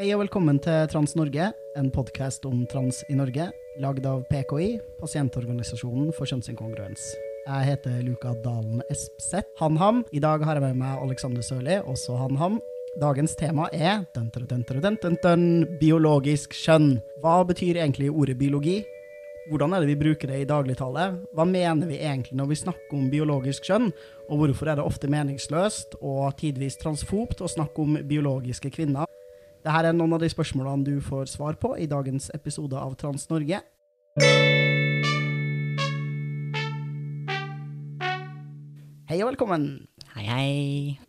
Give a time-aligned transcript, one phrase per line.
[0.00, 3.50] Hei og velkommen til Trans Norge, en podkast om trans i Norge,
[3.80, 7.00] lagd av PKI, Pasientorganisasjonen for kjønnsinkongruens.
[7.46, 10.02] Jeg heter Luka Dalen Espseth, han-ham.
[10.12, 12.60] I dag har jeg med meg Alexander Sørli, også han-ham.
[13.00, 15.44] Dagens tema er dun, dun, dun,
[15.80, 16.98] biologisk kjønn.
[17.22, 18.82] Hva betyr egentlig ordet biologi?
[19.48, 21.06] Hvordan er det vi bruker det i dagligtale?
[21.34, 23.88] Hva mener vi egentlig når vi snakker om biologisk kjønn?
[24.28, 29.09] Og hvorfor er det ofte meningsløst og tidvis transfobt å snakke om biologiske kvinner?
[29.60, 33.26] Dette er noen av de spørsmålene du får svar på i dagens episode av Trans
[33.28, 33.58] Norge.
[39.10, 39.66] Hei og velkommen.
[40.14, 40.48] Hei, hei.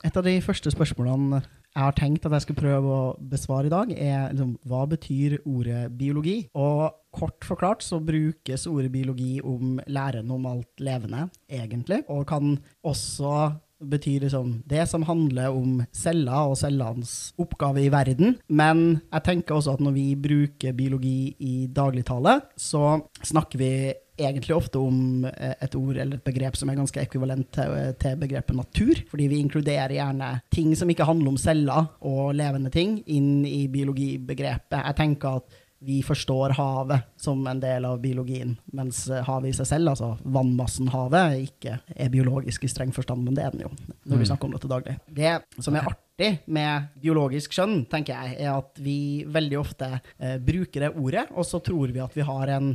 [0.04, 1.40] Et av de første spørsmålene
[1.72, 5.38] jeg har tenkt at jeg skulle prøve å besvare i dag, er liksom, hva betyr
[5.48, 6.36] ordet biologi?
[6.52, 12.58] Og kort forklart så brukes ordet biologi om læren om alt levende, egentlig, og kan
[12.84, 18.38] også bety liksom det som handler om celler og cellenes oppgave i verden.
[18.50, 23.74] Men jeg tenker også at når vi bruker biologi i dagligtale, så snakker vi
[24.22, 28.18] egentlig ofte om eh, et ord eller et begrep som er ganske ekvivalent til, til,
[28.22, 29.02] begrepet natur.
[29.09, 33.66] Fordi vi inkluderer gjerne ting som ikke handler om celler og levende ting, inn i
[33.72, 34.80] biologibegrepet.
[34.82, 39.70] Jeg tenker at vi forstår havet som en del av biologien, mens havet i seg
[39.70, 43.72] selv, altså vannmassen havet, ikke er biologisk i streng forstand, men det er den jo,
[44.06, 44.96] når vi snakker om det til daglig.
[45.09, 50.38] Det som er artig med biologisk skjønn, tenker jeg, er at vi veldig ofte eh,
[50.38, 52.74] bruker det ordet, og så tror vi at vi har en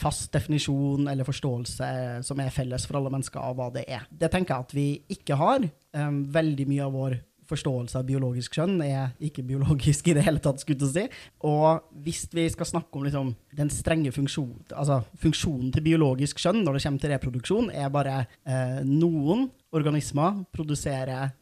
[0.00, 1.88] fast definisjon eller forståelse
[2.24, 4.06] som er felles for alle mennesker av hva det er.
[4.08, 4.86] Det tenker jeg at vi
[5.18, 5.66] ikke har.
[5.96, 7.18] Eh, veldig mye av vår
[7.50, 11.22] forståelse av biologisk kjønn er ikke biologisk i det hele tatt, skulle jeg si.
[11.46, 16.62] Og hvis vi skal snakke om liksom, den strenge funksjonen, altså funksjonen til biologisk kjønn
[16.64, 21.34] når det kommer til reproduksjon, er bare eh, noen organismer produserer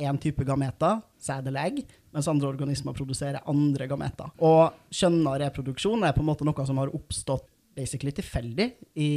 [0.00, 1.82] én type gameter, sæd eller egg,
[2.14, 4.32] mens andre organismer produserer andre gameter.
[4.42, 8.66] Og kjønna reproduksjon er på en måte noe som har oppstått basically tilfeldig
[8.96, 9.10] i,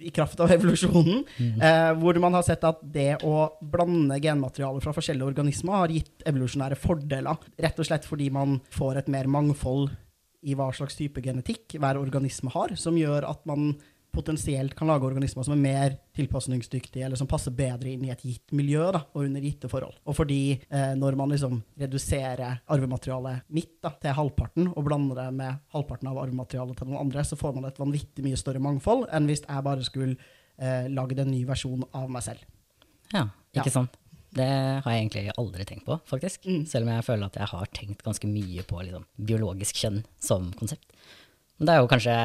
[0.00, 1.24] i, kraft av evolusjonen.
[1.38, 1.62] Mm.
[1.64, 6.26] Eh, hvor man har sett at det å blande genmateriale fra forskjellige organismer har gitt
[6.28, 7.48] evolusjonære fordeler.
[7.60, 9.90] Rett og slett fordi man får et mer mangfold
[10.40, 13.74] i hva slags type genetikk hver organisme har, som gjør at man
[14.12, 18.24] potensielt kan lage organismer som er mer tilpasningsdyktige, eller som passer bedre inn i et
[18.26, 19.96] gitt miljø da, og under gitte forhold.
[20.04, 25.28] Og fordi eh, når man liksom reduserer arvematerialet mitt da, til halvparten, og blander det
[25.38, 29.06] med halvparten av arvematerialet til noen andre, så får man et vanvittig mye større mangfold
[29.14, 30.18] enn hvis jeg bare skulle
[30.60, 32.46] eh, lagd en ny versjon av meg selv.
[33.10, 33.76] Ja, ikke ja.
[33.80, 33.98] sant.
[34.30, 36.44] Det har jeg egentlig aldri tenkt på, faktisk.
[36.46, 36.62] Mm.
[36.70, 40.52] Selv om jeg føler at jeg har tenkt ganske mye på liksom, biologisk kjønn som
[40.58, 40.86] konsept.
[41.58, 42.16] Men det er jo kanskje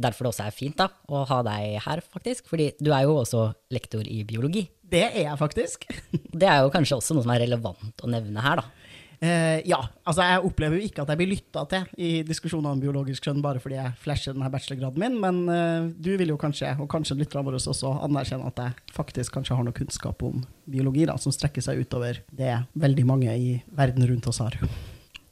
[0.00, 2.48] derfor det også er fint da, å ha deg her, faktisk.
[2.50, 4.66] Fordi du er jo også lektor i biologi.
[4.94, 5.86] Det er jeg faktisk.
[6.40, 8.84] det er jo kanskje også noe som er relevant å nevne her, da.
[9.24, 9.78] Uh, ja.
[10.04, 13.40] Altså, jeg opplever jo ikke at jeg blir lytta til i diskusjoner om biologisk kjønn
[13.44, 17.16] bare fordi jeg flasher denne bachelorgraden min, men uh, du vil jo kanskje, og kanskje
[17.20, 21.32] lytterne våre også, anerkjenne at jeg faktisk kanskje har noe kunnskap om biologi da, som
[21.32, 24.58] strekker seg utover det veldig mange i verden rundt oss har.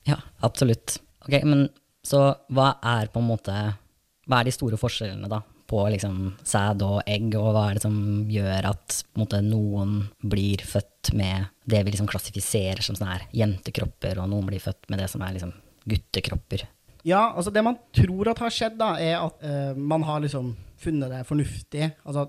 [0.09, 0.97] Ja, absolutt.
[1.27, 1.69] Ok, men
[2.07, 3.57] så hva er på en måte
[4.33, 7.85] hva er de store forskjellene da, på liksom, sæd og egg, og hva er det
[7.85, 7.97] som
[8.33, 14.31] gjør at måte, noen blir født med det vi liksom klassifiserer som her jentekropper, og
[14.33, 15.53] noen blir født med det som er liksom,
[15.89, 16.65] guttekropper?
[17.03, 20.55] Ja, altså det man tror at har skjedd, da, er at uh, man har liksom
[20.83, 21.89] funnet det fornuftig.
[22.07, 22.25] Altså,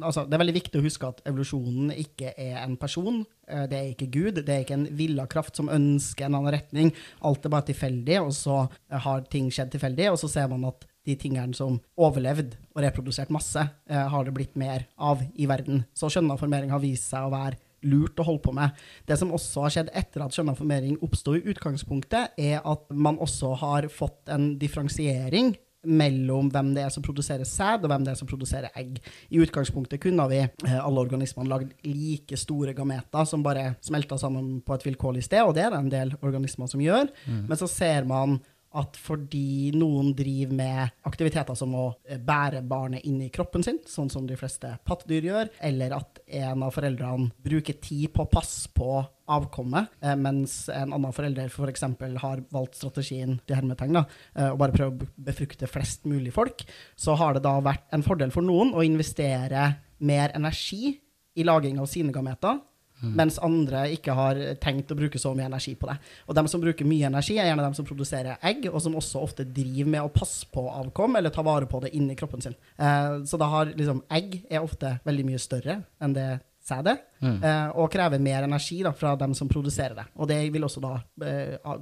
[0.00, 3.22] altså, det er veldig viktig å huske at evolusjonen ikke er en person.
[3.48, 4.42] Uh, det er ikke Gud.
[4.44, 6.92] Det er ikke en villa kraft som ønsker en annen retning.
[7.24, 8.62] Alt er bare tilfeldig, og så
[9.06, 13.32] har ting skjedd tilfeldig, og så ser man at de tingene som overlevde og reprodusert
[13.34, 15.84] masse, eh, har det blitt mer av i verden.
[15.94, 18.70] Så skjønnaformering har vist seg å være lurt å holde på med.
[19.06, 23.56] Det som også har skjedd etter at skjønnaformering oppsto i utgangspunktet, er at man også
[23.58, 28.18] har fått en differensiering mellom hvem det er som produserer sæd, og hvem det er
[28.20, 29.00] som produserer egg.
[29.34, 34.62] I utgangspunktet kunne vi, eh, alle organismene, lagd like store gameter som bare smelta sammen
[34.62, 37.10] på et vilkårlig sted, og det er det en del organismer som gjør.
[37.26, 37.48] Mm.
[37.48, 38.40] Men så ser man
[38.78, 43.80] at fordi noen driver med aktiviteter som å eh, bære barnet inn i kroppen sin,
[43.88, 48.30] sånn som de fleste pattedyr gjør, eller at en av foreldrene bruker tid på å
[48.32, 49.02] passe på
[49.32, 51.84] avkommet, eh, mens en annen forelder f.eks.
[52.00, 56.64] For har valgt strategien til hermetegn eh, å bare prøve å befrukte flest mulig folk,
[56.96, 59.68] så har det da vært en fordel for noen å investere
[60.02, 60.96] mer energi
[61.38, 62.60] i laging av sine gameter,
[63.02, 63.12] mm.
[63.18, 65.98] mens andre ikke har tenkt å bruke så mye energi på det.
[66.28, 69.24] Og de som bruker mye energi, er gjerne de som produserer egg, og som også
[69.26, 72.56] ofte driver med å passe på avkom eller ta vare på det inni kroppen sin.
[72.76, 76.30] Eh, så da har liksom egg er ofte veldig mye større enn det
[76.62, 77.42] sædet, mm.
[77.42, 80.06] eh, og krever mer energi da, fra dem som produserer det.
[80.14, 80.94] Og det vil også da
[81.26, 81.74] eh,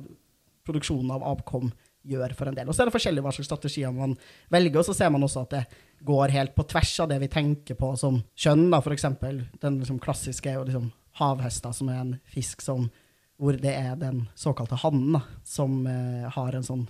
[0.66, 1.70] produksjonen av avkom
[2.10, 2.68] gjøre for en del.
[2.68, 4.14] Og så er det forskjellig hva slags strategier man
[4.52, 5.64] velger, og så ser man også at det
[6.06, 8.70] går helt på tvers av det vi tenker på som kjønn.
[8.72, 9.06] da, F.eks.
[9.60, 12.88] den liksom klassiske liksom havhester, som er en fisk som,
[13.40, 16.88] hvor det er den såkalte hannen som eh, har en sånn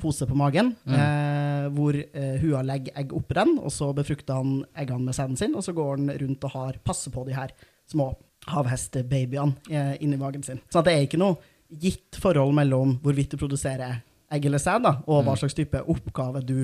[0.00, 0.94] pose på magen, mm.
[0.98, 5.38] eh, hvor eh, hua legger egg oppi den, og så befrukter han eggene med sæden
[5.38, 7.54] sin, og så går han rundt og har passe på de her
[7.90, 8.10] små
[8.50, 10.60] havhestebabyene eh, inni magen sin.
[10.72, 11.38] Så det er ikke noe
[11.80, 14.02] gitt forhold mellom hvorvidt du produserer
[14.34, 15.38] egg eller sæd, og hva mm.
[15.44, 16.58] slags type oppgave du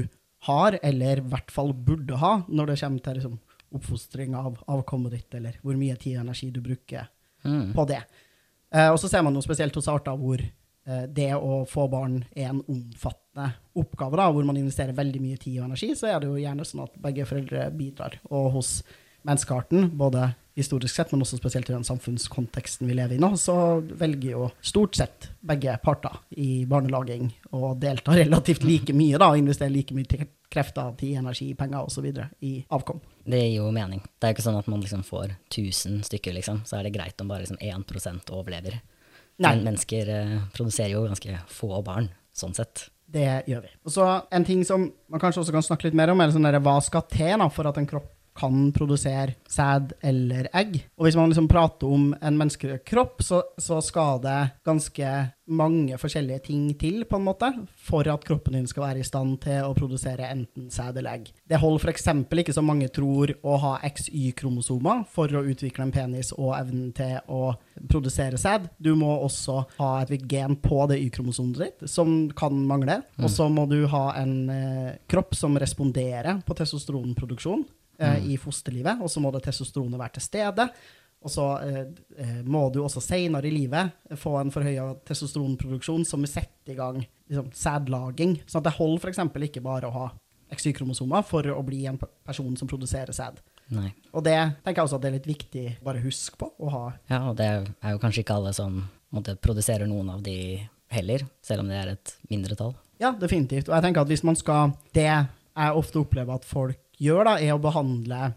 [0.49, 3.39] har, eller i hvert fall burde ha, når det kommer til liksom,
[3.75, 7.07] oppfostring av avkommet ditt, eller hvor mye tid og energi du bruker
[7.45, 7.73] mm.
[7.77, 8.01] på det.
[8.75, 10.43] Eh, og så ser man noe spesielt hos arter hvor
[10.91, 15.41] Eh, det å få barn er en omfattende oppgave, da, hvor man investerer veldig mye
[15.41, 18.17] tid og energi, så er det jo gjerne sånn at begge foreldre bidrar.
[18.31, 18.73] Og hos
[19.29, 23.55] menneskearten, både historisk sett, men også spesielt i den samfunnskonteksten vi lever i nå, så
[23.81, 29.41] velger jo stort sett begge parter i barnelaging å delta relativt like mye, da, og
[29.41, 32.07] investere like mye krefter, tid, energi, penger osv.
[32.47, 33.01] i avkom.
[33.25, 34.03] Det gir jo mening.
[34.19, 36.95] Det er jo ikke sånn at man liksom får 1000 stykker, liksom, så er det
[36.97, 38.81] greit om bare liksom 1 overlever.
[39.41, 39.55] Nei.
[39.55, 42.89] Men mennesker eh, produserer jo ganske få barn, sånn sett.
[43.11, 43.71] Det gjør vi.
[43.87, 46.47] Og så En ting som man kanskje også kan snakke litt mer om, er sånn
[46.47, 50.79] der, hva skal til for at en kropp kan produsere sæd eller egg.
[50.99, 55.11] Og hvis man liksom prater om en menneskelig kropp, så, så, skal det ganske
[55.51, 59.41] mange forskjellige ting til på en måte, for at kroppen din skal være i stand
[59.43, 61.31] til å produsere enten sæd eller egg.
[61.49, 62.07] Det holder f.eks.
[62.43, 67.19] ikke, som mange tror, å ha XY-kromosomer for å utvikle en penis og evnen til
[67.27, 67.57] å
[67.91, 68.71] produsere sæd.
[68.79, 73.01] Du må også ha et gen på det Y-kromosomet ditt som kan mangle.
[73.19, 73.27] Mm.
[73.27, 77.67] Og så må du ha en eh, kropp som responderer på testosteronproduksjon
[78.01, 78.31] mm.
[78.33, 80.67] i fosterlivet, og så må det testosteronet være til stede.
[81.21, 81.85] Og så eh,
[82.17, 87.03] eh må du også senere i livet få en forhøya testosteronproduksjon som setter i gang
[87.29, 88.39] liksom, sædlaging.
[88.47, 89.21] Så det holder f.eks.
[89.51, 90.07] ikke bare å ha
[90.51, 93.39] XY-kromosomer for å bli en person som produserer sæd.
[93.71, 93.93] Nei.
[94.11, 96.85] Og det tenker jeg også at det er litt viktig bare husk på å ha.
[97.13, 98.81] Ja, og det er jo kanskje ikke alle som
[99.15, 100.59] måtte, produserer noen av de
[100.91, 102.75] heller, selv om det er et mindretall.
[103.01, 103.69] Ja, definitivt.
[103.69, 107.35] Og jeg tenker at hvis man skal Det jeg ofte opplever at folk gjør, da,
[107.41, 108.31] er å behandle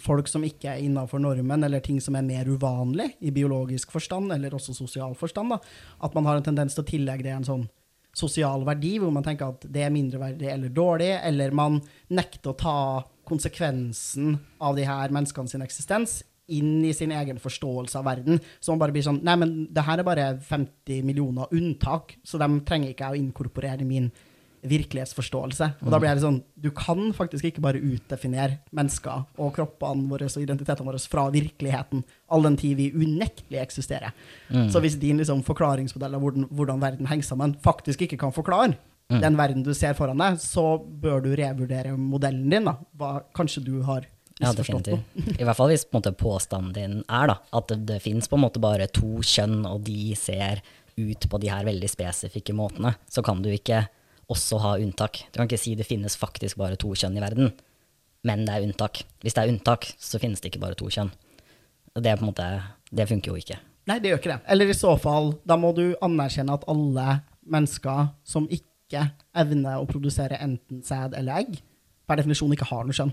[0.00, 4.32] folk som ikke er innafor normen, eller ting som er mer uvanlig i biologisk forstand,
[4.32, 5.52] eller også sosial forstand.
[5.52, 5.60] Da.
[6.06, 7.68] At man har en tendens til å tillegge det en sånn
[8.16, 11.80] sosial verdi, hvor man tenker at det er mindreverdig eller dårlig, eller man
[12.12, 12.78] nekter å ta
[13.28, 16.20] konsekvensen av de her menneskene sin eksistens
[16.52, 18.40] inn i sin egen forståelse av verden.
[18.60, 22.40] Så man bare blir sånn Nei, men det her er bare 50 millioner unntak, så
[22.42, 24.10] de trenger ikke jeg å inkorporere i min
[24.62, 25.68] virkelighetsforståelse.
[25.82, 30.28] Og da blir det sånn Du kan faktisk ikke bare utdefinere mennesker og kroppene våre
[30.30, 34.14] og identitetene våre fra virkeligheten, all den tid vi unektelig eksisterer.
[34.52, 34.68] Mm.
[34.70, 38.76] Så hvis din liksom, forklaringsmodell av hvordan, hvordan, verden henger sammen, faktisk ikke kan forklare
[39.10, 39.20] mm.
[39.24, 42.70] den verden du ser foran deg, så bør du revurdere modellen din.
[42.70, 42.78] da.
[42.98, 44.06] Hva kanskje du har
[44.40, 45.02] ja, definitivt.
[45.38, 48.30] I hvert fall hvis på en måte, påstanden din er da, at det, det fins
[48.32, 50.62] måte bare to kjønn, og de ser
[50.96, 53.86] ut på de her veldig spesifikke måtene, så kan du ikke
[54.32, 55.24] også ha unntak.
[55.30, 57.52] Du kan ikke si det finnes faktisk bare to kjønn i verden,
[58.26, 59.02] men det er unntak.
[59.22, 61.12] Hvis det er unntak, så finnes det ikke bare to kjønn.
[61.92, 62.46] Det, måte,
[62.88, 63.58] det funker jo ikke.
[63.90, 64.40] Nei, det gjør ikke det.
[64.54, 69.08] Eller i så fall, da må du anerkjenne at alle mennesker som ikke
[69.42, 71.58] evner å produsere enten sæd eller egg,
[72.06, 73.12] per definisjon ikke har noe kjønn.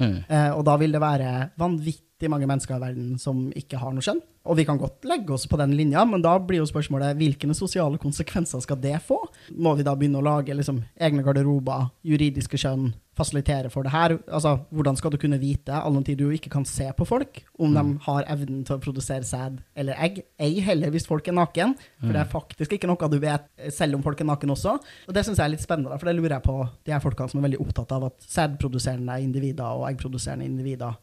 [0.00, 0.16] Mm.
[0.26, 4.04] Eh, og da vil det være vanvittig mange mennesker i verden som ikke har noe
[4.04, 4.20] kjønn.
[4.48, 7.48] Og vi kan godt legge oss på den linja, men da blir jo spørsmålet hvilke
[7.56, 9.18] sosiale konsekvenser skal det få?
[9.52, 12.88] Må vi da begynne å lage liksom, egne garderober, juridiske kjønn,
[13.20, 14.16] fasilitere for det her?
[14.32, 17.42] Altså, Hvordan skal du kunne vite, all den tid du ikke kan se på folk,
[17.60, 17.76] om mm.
[17.76, 20.22] de har evnen til å produsere sæd eller egg?
[20.40, 22.16] Ei heller hvis folk er naken, for mm.
[22.16, 23.44] det er faktisk ikke noe du vet
[23.76, 24.78] selv om folk er naken også.
[25.04, 26.58] Og det syns jeg er litt spennende, for det lurer jeg på
[26.88, 30.96] de her folkene som er veldig opptatt av at sædproduserende individer og eggproduserende individer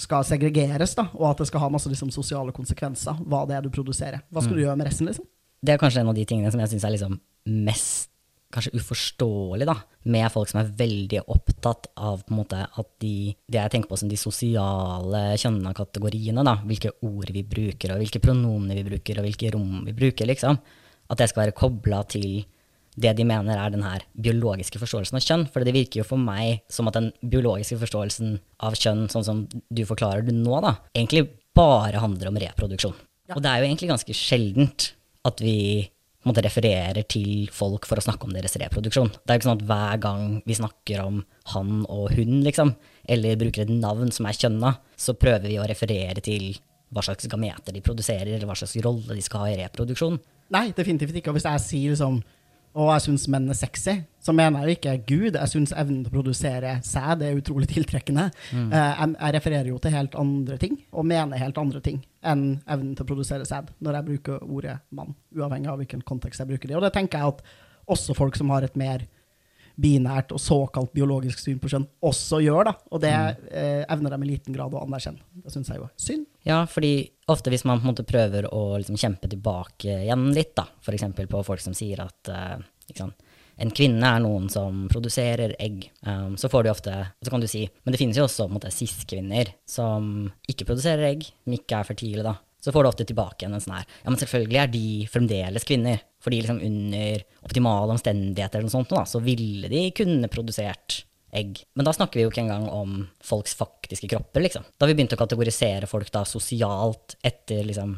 [0.00, 3.66] skal segregeres, da, og at det skal ha masse liksom, sosiale konsekvenser, hva det er
[3.66, 4.22] du produserer.
[4.32, 4.58] Hva skal mm.
[4.58, 5.10] du gjøre med resten?
[5.10, 5.26] liksom?
[5.58, 7.18] Det er kanskje en av de tingene som jeg syns er liksom
[7.66, 8.12] mest
[8.52, 9.74] kanskje uforståelig da,
[10.08, 13.90] med folk som er veldig opptatt av på en måte at de, det jeg tenker
[13.90, 18.86] på som de sosiale kjønna kategoriene, da, hvilke ord vi bruker, og hvilke pronomer vi
[18.86, 20.60] bruker, og hvilke rom vi bruker, liksom,
[21.08, 22.40] at det skal være kobla til
[22.98, 25.44] det de mener er den her biologiske forståelsen av kjønn.
[25.52, 29.44] For det virker jo for meg som at den biologiske forståelsen av kjønn, sånn som
[29.48, 31.28] du forklarer det nå, da, egentlig
[31.58, 32.96] bare handler om reproduksjon.
[33.28, 33.36] Ja.
[33.36, 34.92] Og det er jo egentlig ganske sjeldent
[35.28, 35.58] at vi
[36.26, 39.10] måtte refererer til folk for å snakke om deres reproduksjon.
[39.14, 41.20] Det er jo ikke sånn at hver gang vi snakker om
[41.54, 42.74] han og hun, liksom,
[43.08, 46.50] eller bruker et navn som er kjønna, så prøver vi å referere til
[46.94, 50.18] hva slags gameter de produserer, eller hva slags rolle de skal ha i reproduksjon.
[50.54, 51.32] Nei, definitivt ikke.
[51.32, 52.22] Og hvis jeg sier liksom
[52.78, 55.36] og jeg syns menn er sexy, så mener jeg jo ikke Gud.
[55.38, 58.28] Jeg syns evnen til å produsere sæd er utrolig tiltrekkende.
[58.52, 58.68] Mm.
[58.70, 62.44] Uh, jeg, jeg, refererer jo til helt andre ting, og mener helt andre ting enn
[62.70, 66.52] evnen til å produsere sæd, når jeg bruker ordet mann, uavhengig av hvilken kontekst jeg
[66.52, 66.78] bruker det.
[66.78, 67.42] Og det tenker jeg at
[67.88, 69.08] også folk som har et mer
[69.78, 72.70] binært og såkalt biologisk syn på kjønn også gjør.
[72.70, 73.46] da, Og det mm.
[73.50, 75.22] eh, evner de i liten grad å anerkjenne.
[75.44, 76.26] Det syns jeg jo er synd.
[76.48, 76.92] Ja, fordi
[77.30, 81.06] ofte hvis man på en måte prøver å liksom kjempe tilbake igjen litt, da, f.eks.
[81.20, 82.58] på folk som sier at eh,
[83.58, 87.48] en kvinne er noen som produserer egg, um, så får du ofte Så kan du
[87.50, 92.26] si Men det finnes jo også cis-kvinner som ikke produserer egg, som ikke er fertile,
[92.26, 94.86] da så får du ofte tilbake igjen en sånn her Ja, men selvfølgelig er de
[95.12, 96.00] fremdeles kvinner.
[96.24, 101.62] Fordi liksom under optimale omstendigheter eller noe sånt, da, så ville de kunne produsert egg.
[101.78, 104.66] Men da snakker vi jo ikke engang om folks faktiske kropper, liksom.
[104.80, 107.94] Da vi begynt å kategorisere folk da sosialt etter liksom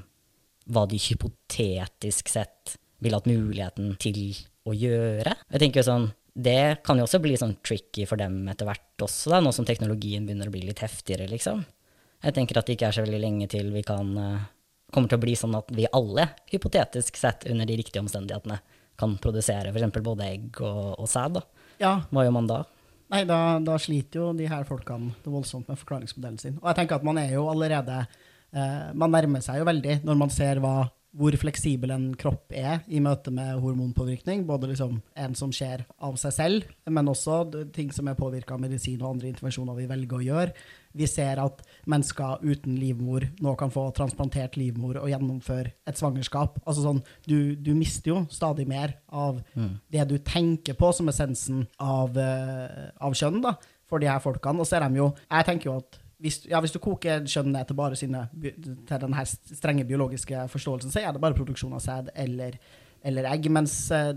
[0.71, 4.35] hva de hypotetisk sett ville hatt muligheten til
[4.69, 5.35] å gjøre.
[5.51, 9.03] Jeg tenker jo sånn, Det kan jo også bli sånn tricky for dem etter hvert
[9.03, 11.65] også, da, nå som teknologien begynner å bli litt heftigere, liksom.
[12.21, 14.49] Jeg tenker at det ikke er så veldig lenge til vi kan uh,
[14.93, 18.59] kommer til å bli sånn at vi alle, hypotetisk sett, under de riktige omstendighetene,
[19.01, 20.03] kan produsere f.eks.
[20.05, 21.41] både egg og, og sæd.
[21.81, 22.01] Ja.
[22.11, 22.61] Hva gjør man da?
[23.11, 26.59] Nei, da, da, sliter jo de her folkene det voldsomt med forklaringsmodellen sin.
[26.61, 30.21] Og jeg tenker at man er jo allerede eh, Man nærmer seg jo veldig når
[30.21, 34.45] man ser hva hvor fleksibel en kropp er i møte med hormonpåvirkning.
[34.47, 37.41] Både liksom en som skjer av seg selv, men også
[37.75, 40.69] ting som er påvirka av medisin og andre intervensjoner vi velger å gjøre.
[40.97, 46.59] Vi ser at mennesker uten livmor nå kan få transplantert livmor og gjennomføre et svangerskap.
[46.65, 49.73] Altså sånn, du, du mister jo stadig mer av mm.
[49.95, 53.55] det du tenker på som essensen av, uh, av kjønn da,
[53.91, 54.63] for de her folkene.
[54.63, 57.55] Og så er de jo Jeg tenker jo at hvis, ja, hvis, du koker kjønn
[57.55, 61.81] ned til bare sine, til den strenge biologiske forståelsen, så er det bare produksjon av
[61.81, 62.59] sæd eller,
[63.01, 63.49] eller, egg.
[63.53, 64.13] Mens uh,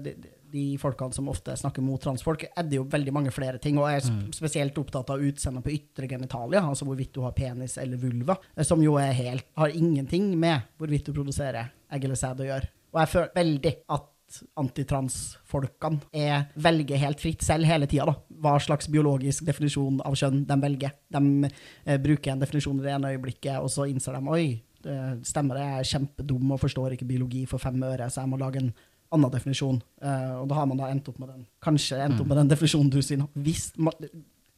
[0.53, 3.89] de, folkene som ofte snakker mot transfolk, er det jo veldig mange flere ting, og
[3.89, 4.31] er mm.
[4.35, 8.65] spesielt opptatt av utseendet på ytre genitalia, altså hvorvidt du har penis eller vulva, eh,
[8.67, 12.73] som jo er helt, har ingenting med hvorvidt du produserer egg eller sæd å gjøre.
[12.93, 14.09] Og jeg føler veldig at
[14.57, 16.29] antitransfolkene
[16.65, 20.95] velger helt fritt selv hele tida hva slags biologisk definisjon av kjønn de velger.
[21.13, 24.45] De eh, bruker en definisjon i det ene øyeblikket, og så innser de oi,
[24.83, 28.33] det stemmer det, jeg er kjempedum og forstår ikke biologi for fem øre, så jeg
[28.33, 28.73] må lage en
[29.13, 29.81] annen definisjon.
[30.03, 32.53] Uh, og da har man da endt opp med den kanskje endt opp med den
[32.53, 33.25] definisjonen du sier.
[33.33, 33.71] Hvis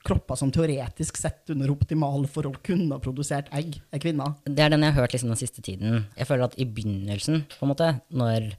[0.05, 4.35] kropper som teoretisk sett under optimale forhold kunne ha produsert egg, er kvinner.
[4.45, 6.05] Det er den jeg har hørt liksom den siste tiden.
[6.13, 8.51] Jeg føler at i begynnelsen, på en måte, når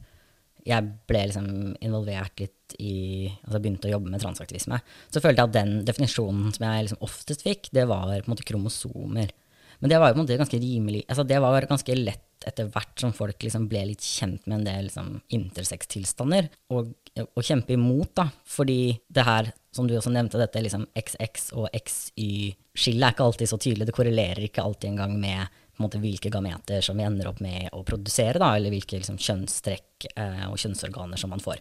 [0.66, 1.48] jeg ble liksom
[1.78, 4.80] involvert litt i Altså begynte å jobbe med transaktivisme,
[5.14, 8.32] så følte jeg at den definisjonen som jeg liksom oftest fikk, det var på en
[8.32, 9.30] måte kromosomer.
[9.78, 12.68] Men det var jo på en måte ganske rimelig altså Det var ganske lett etter
[12.72, 16.92] hvert som folk liksom ble litt kjent med en del liksom intersex-tilstander, og,
[17.26, 18.26] og kjempe imot, da.
[18.44, 23.52] Fordi det her, som du også nevnte, dette liksom XX og XY-skillet er ikke alltid
[23.52, 23.88] så tydelig.
[23.88, 27.82] Det korrelerer ikke alltid engang med måte, hvilke gameter som vi ender opp med å
[27.86, 31.60] produsere, da, eller hvilke liksom, kjønnstrekk eh, og kjønnsorganer som man får.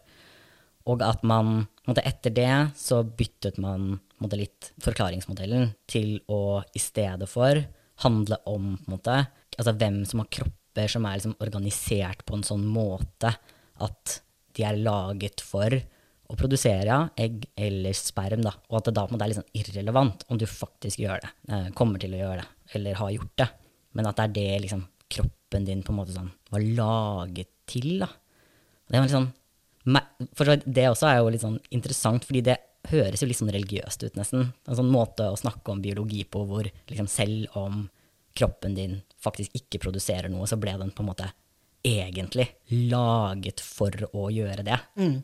[0.91, 6.81] Og at man måte, etter det så byttet man måte, litt forklaringsmodellen til å i
[6.81, 7.63] stedet for
[8.03, 9.23] handle om måte,
[9.57, 10.31] altså, hvem som har
[10.75, 13.31] kropper som er liksom, organisert på en sånn måte
[13.79, 14.21] at
[14.55, 15.71] de er laget for
[16.25, 19.39] å produsere egg eller sperm, da, og at det da på en måte er litt
[19.39, 23.11] sånn irrelevant om du faktisk gjør det, eh, kommer til å gjøre det, eller har
[23.11, 23.49] gjort det
[23.95, 27.99] men at det er det liksom, kroppen din på en måte sånn var laget til.
[28.01, 28.09] da.
[28.89, 29.29] Det, var litt sånn,
[30.35, 32.57] for det også er jo litt sånn interessant, fordi det
[32.91, 34.49] høres jo litt sånn religiøst ut, nesten.
[34.67, 37.85] En sånn måte å snakke om biologi på hvor liksom selv om
[38.35, 41.29] kroppen din faktisk ikke produserer noe, så ble den på en måte
[41.85, 42.49] egentlig
[42.91, 44.77] laget for å gjøre det.
[44.99, 45.17] Mm.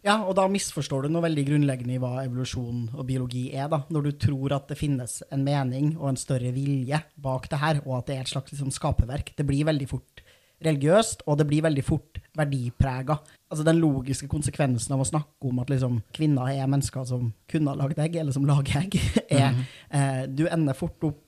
[0.00, 3.68] Ja, og da misforstår du noe veldig grunnleggende i hva evolusjon og biologi er.
[3.68, 7.60] da, Når du tror at det finnes en mening og en større vilje bak det
[7.60, 9.34] her, og at det er et slags liksom, skaperverk.
[9.36, 10.24] Det blir veldig fort
[10.64, 13.18] religiøst, og det blir veldig fort verdiprega.
[13.50, 17.72] altså den logiske konsekvensen av å snakke om at liksom, kvinner er mennesker som kunne
[17.72, 18.96] ha lagd egg, eller som lager egg,
[19.28, 19.52] er
[19.90, 21.26] eh, Du ender fort opp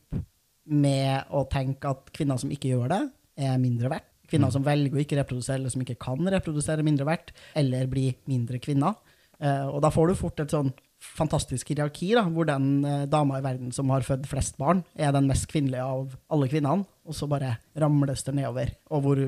[0.71, 3.03] med å tenke at kvinner som ikke gjør det,
[3.43, 4.09] er mindre verdt.
[4.33, 7.89] Kvinner som velger å ikke reprodusere, eller som ikke kan reprodusere, er mindre verdt, eller
[7.91, 8.97] blir mindre kvinner.
[9.43, 10.71] Eh, og da får du fort et sånn
[11.03, 15.13] fantastisk hierarki, da, hvor den eh, dama i verden som har født flest barn, er
[15.13, 18.73] den mest kvinnelige av alle kvinnene, og så bare ramles det nedover.
[18.95, 19.23] Og hvor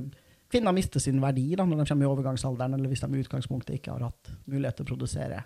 [0.55, 3.81] kvinner mister sin verdi da, når de kommer i overgangsalderen, eller hvis de i utgangspunktet
[3.81, 5.43] ikke har hatt mulighet til å produsere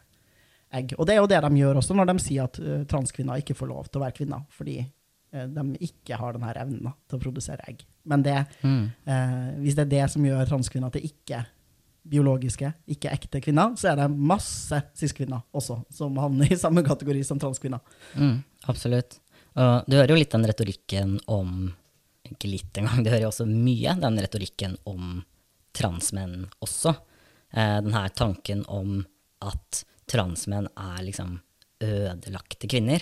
[0.75, 0.93] egg.
[0.99, 3.57] Og det er jo det de gjør også når de sier at uh, transkvinner ikke
[3.57, 4.83] får lov til å være kvinner, fordi
[5.33, 7.83] de ikke har denne evnen til å produsere egg.
[8.09, 8.91] Men det, Mm.
[9.07, 11.45] eh, hvis det er det som gjør transkvinner til ikke
[12.09, 17.25] biologiske, ikke ekte kvinner, så er det masse cis-kvinner også som havner i samme kategori
[17.27, 17.81] som transkvinner.
[18.17, 19.19] Mm, absolutt.
[19.59, 21.75] Og du hører jo litt den retorikken om
[22.29, 25.23] Ikke litt engang, du hører jo også mye den retorikken om
[25.73, 26.91] transmenn også.
[27.55, 29.07] Eh, den her tanken om
[29.41, 31.39] at transmenn er liksom
[31.81, 33.01] ødelagte kvinner.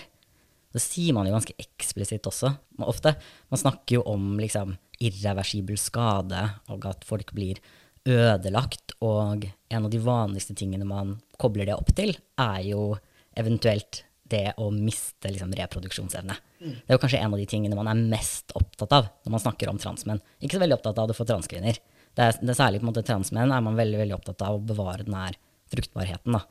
[0.73, 2.51] Det sier man jo ganske eksplisitt også.
[2.77, 3.15] Man, ofte,
[3.51, 6.41] man snakker jo om liksom irreversibel skade,
[6.73, 7.61] og at folk blir
[8.07, 8.95] ødelagt.
[9.05, 12.91] Og en av de vanligste tingene man kobler det opp til, er jo
[13.37, 16.35] eventuelt det å miste liksom, reproduksjonsevne.
[16.59, 19.43] Det er jo kanskje en av de tingene man er mest opptatt av når man
[19.43, 20.21] snakker om transmenn.
[20.41, 21.79] Ikke så veldig opptatt av det for transkvinner.
[22.17, 24.57] Det er, det er særlig på en måte transmenn er man veldig veldig opptatt av
[24.57, 25.37] å bevare den her
[25.71, 26.35] fruktbarheten.
[26.35, 26.41] Da.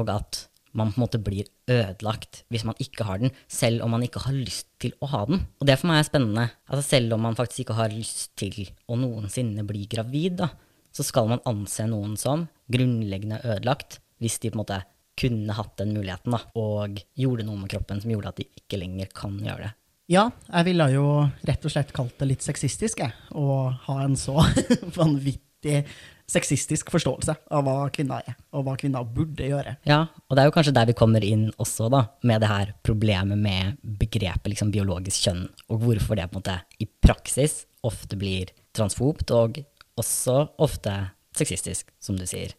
[0.00, 0.40] Og at
[0.78, 4.24] man på en måte blir ødelagt hvis man ikke har den, selv om man ikke
[4.26, 5.44] har lyst til å ha den.
[5.60, 6.46] Og det for meg er spennende.
[6.68, 8.58] Altså Selv om man faktisk ikke har lyst til
[8.90, 10.50] å noensinne bli gravid, da,
[10.94, 14.82] så skal man anse noen som grunnleggende ødelagt hvis de på en måte
[15.18, 18.80] kunne hatt den muligheten da, og gjorde noe med kroppen som gjorde at de ikke
[18.80, 19.72] lenger kan gjøre det.
[20.10, 21.04] Ja, jeg ville jo
[21.48, 23.14] rett og slett kalt det litt sexistisk, jeg.
[23.32, 23.54] Å
[23.86, 24.36] ha en så
[24.98, 25.43] vanvittig
[26.30, 29.74] sexistisk forståelse av hva kvinner er, og hva kvinner burde gjøre.
[29.88, 32.72] Ja, og det er jo kanskje der vi kommer inn også, da, med det her
[32.86, 38.16] problemet med begrepet liksom, biologisk kjønn, og hvorfor det på en måte i praksis ofte
[38.20, 39.60] blir transfobt, og
[40.00, 40.96] også ofte
[41.36, 42.54] sexistisk, som du sier.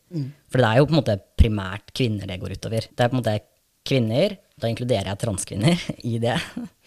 [0.52, 2.88] For det er jo på en måte primært kvinner det går utover.
[2.92, 3.38] Det er på en måte
[3.86, 6.38] kvinner, da inkluderer jeg transkvinner i det,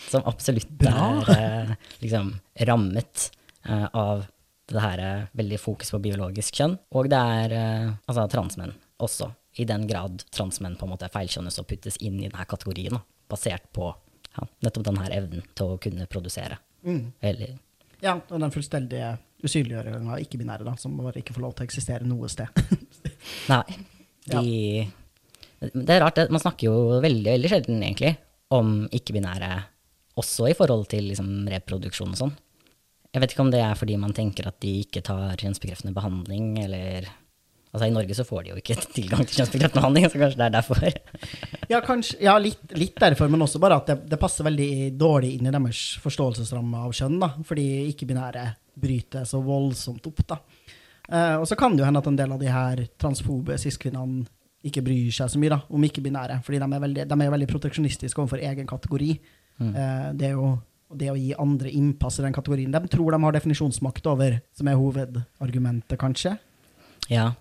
[0.08, 1.08] som absolutt Bra.
[1.34, 2.32] er eh, liksom
[2.68, 3.30] rammet
[3.66, 4.26] eh, av
[4.68, 6.76] det her er veldig fokus på biologisk kjønn.
[6.96, 9.30] Og det er eh, altså transmenn også,
[9.62, 13.02] i den grad transmenn på en måte feilkjønnes og puttes inn i denne kategorien, da,
[13.30, 13.88] basert på
[14.34, 16.58] ja, nettopp denne evnen til å kunne produsere.
[17.20, 17.56] Eller
[18.02, 22.06] Ja, og den fullstendige usynliggjøringen av ikke-binære, som bare ikke får lov til å eksistere
[22.06, 22.60] noe sted.
[23.52, 23.64] Nei.
[24.28, 24.86] De,
[25.62, 28.14] Det er rart, man snakker jo veldig, veldig sjelden egentlig
[28.54, 29.50] om ikke-binære
[30.18, 32.36] også i forhold til liksom, reproduksjon og sånn.
[33.14, 36.58] Jeg vet ikke om det er fordi man tenker at de ikke tar kjønnsbekreftende behandling,
[36.66, 37.08] eller
[37.68, 40.46] Altså I Norge så får de jo ikke tilgang til kjønnsbekreftende behandling, så kanskje det
[40.46, 40.86] er derfor.
[41.72, 45.34] Ja, kanskje, ja litt, litt derfor, men også bare at det, det passer veldig dårlig
[45.36, 48.46] inn i deres forståelsesramme av kjønn, da, fordi ikke-binære
[48.80, 50.22] bryter så voldsomt opp.
[50.32, 50.38] da.
[51.12, 54.24] Eh, og så kan det jo hende at en del av de her transfobe cis-kvinnene
[54.68, 57.50] ikke bryr seg så mye da, om ikke-binære, fordi de er, veldig, de er veldig
[57.52, 59.12] proteksjonistiske overfor egen kategori.
[59.60, 60.54] Eh, det er jo
[60.96, 64.70] det å gi andre innpass i den kategorien de tror de har definisjonsmakt over, som
[64.70, 66.36] er hovedargumentet, kanskje.
[67.12, 67.32] Ja.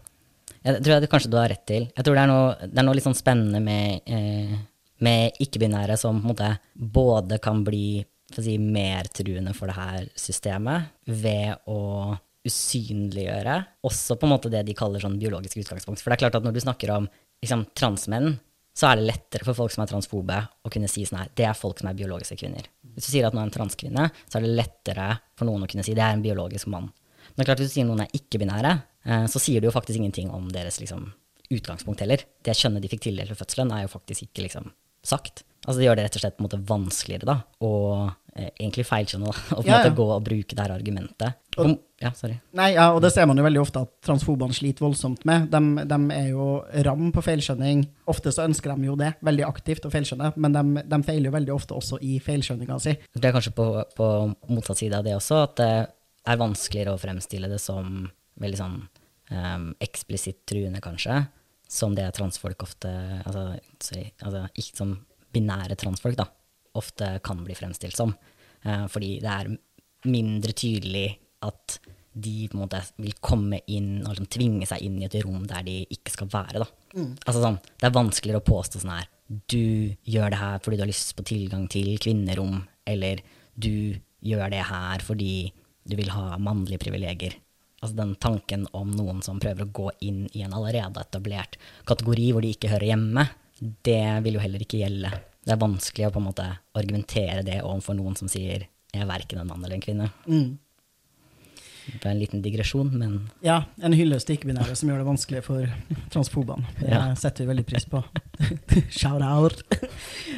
[0.64, 1.88] Jeg tror jeg, kanskje du har rett til.
[1.96, 4.56] Jeg tror det er noe, det er noe litt sånn spennende med, eh,
[5.06, 8.04] med ikke-binære som på en måte både kan bli
[8.36, 13.56] si, mer truende for det her systemet ved å usynliggjøre
[13.88, 16.02] også på en måte det de kaller sånn biologisk utgangspunkt.
[16.02, 17.08] For det er klart at når du snakker om
[17.44, 18.38] liksom, transmenn,
[18.78, 21.48] så er det lettere for folk som er transfobe, å kunne si sånn her, det
[21.50, 22.68] er folk som er biologiske kvinner.
[22.94, 25.70] Hvis du sier at noen er en transkvinne, så er det lettere for noen å
[25.72, 26.92] kunne si det er en biologisk mann.
[27.36, 28.74] Men klart hvis du sier noen er ikke-binære,
[29.10, 31.10] eh, så sier du jo faktisk ingenting om deres liksom,
[31.54, 32.22] utgangspunkt heller.
[32.46, 34.70] Det kjønnet de fikk tildelt ved fødselen, er jo faktisk ikke liksom,
[35.06, 35.42] sagt.
[35.66, 38.14] Altså Det gjør det rett og slett på en måte vanskeligere, da, eh,
[38.60, 39.92] egentlig feilkjønna å Ja, ja.
[39.96, 41.38] gå og bruke det her argumentet.
[41.58, 42.36] Og- ja, sorry.
[42.54, 45.48] Nei, ja, og det ser man jo veldig ofte at transfobene sliter voldsomt med.
[45.50, 47.82] De, de er jo ram på feilskjønning.
[48.14, 51.34] Ofte så ønsker de jo det, veldig aktivt å feilskjønne, men de, de feiler jo
[51.40, 52.94] veldig ofte også i feilskjønninga si.
[53.18, 53.66] Det er kanskje på,
[53.98, 54.10] på
[54.54, 55.72] motsatt side av det også, at det
[56.30, 58.04] er vanskeligere å fremstille det som
[58.38, 58.78] veldig sånn
[59.34, 61.24] um, eksplisitt truende, kanskje,
[61.68, 62.94] som det transfolk ofte
[63.26, 63.48] altså,
[63.84, 64.94] sorry, altså ikke som
[65.34, 66.30] binære transfolk, da,
[66.80, 68.14] ofte kan bli fremstilt som.
[68.64, 69.54] Eh, fordi det er
[70.08, 71.08] mindre tydelig
[71.46, 71.80] at
[72.18, 75.46] de på en måte vil komme inn og liksom tvinge seg inn i et rom
[75.50, 76.64] der de ikke skal være.
[76.64, 76.68] Da.
[77.28, 80.84] Altså sånn, det er vanskeligere å påstå sånn her Du gjør det her fordi du
[80.86, 83.22] har lyst på tilgang til kvinnerom, eller
[83.54, 85.52] du gjør det her fordi
[85.88, 87.38] du vil ha mannlige privilegier.
[87.78, 92.32] Altså den tanken om noen som prøver å gå inn i en allerede etablert kategori
[92.34, 93.28] hvor de ikke hører hjemme,
[93.86, 95.12] det vil jo heller ikke gjelde.
[95.48, 99.08] Det er vanskelig å på en måte argumentere det overfor noen som sier 'jeg er
[99.08, 100.12] verken en mann eller en kvinne'.
[100.28, 100.58] Mm.
[101.88, 105.44] Det er en liten digresjon, men Ja, en hyllest til ikke-binære som gjør det vanskelig
[105.44, 105.70] for
[106.12, 106.66] transfobene.
[106.80, 107.14] Det Ja.
[107.16, 108.04] setter vi veldig pris på.
[108.90, 109.64] Shout out.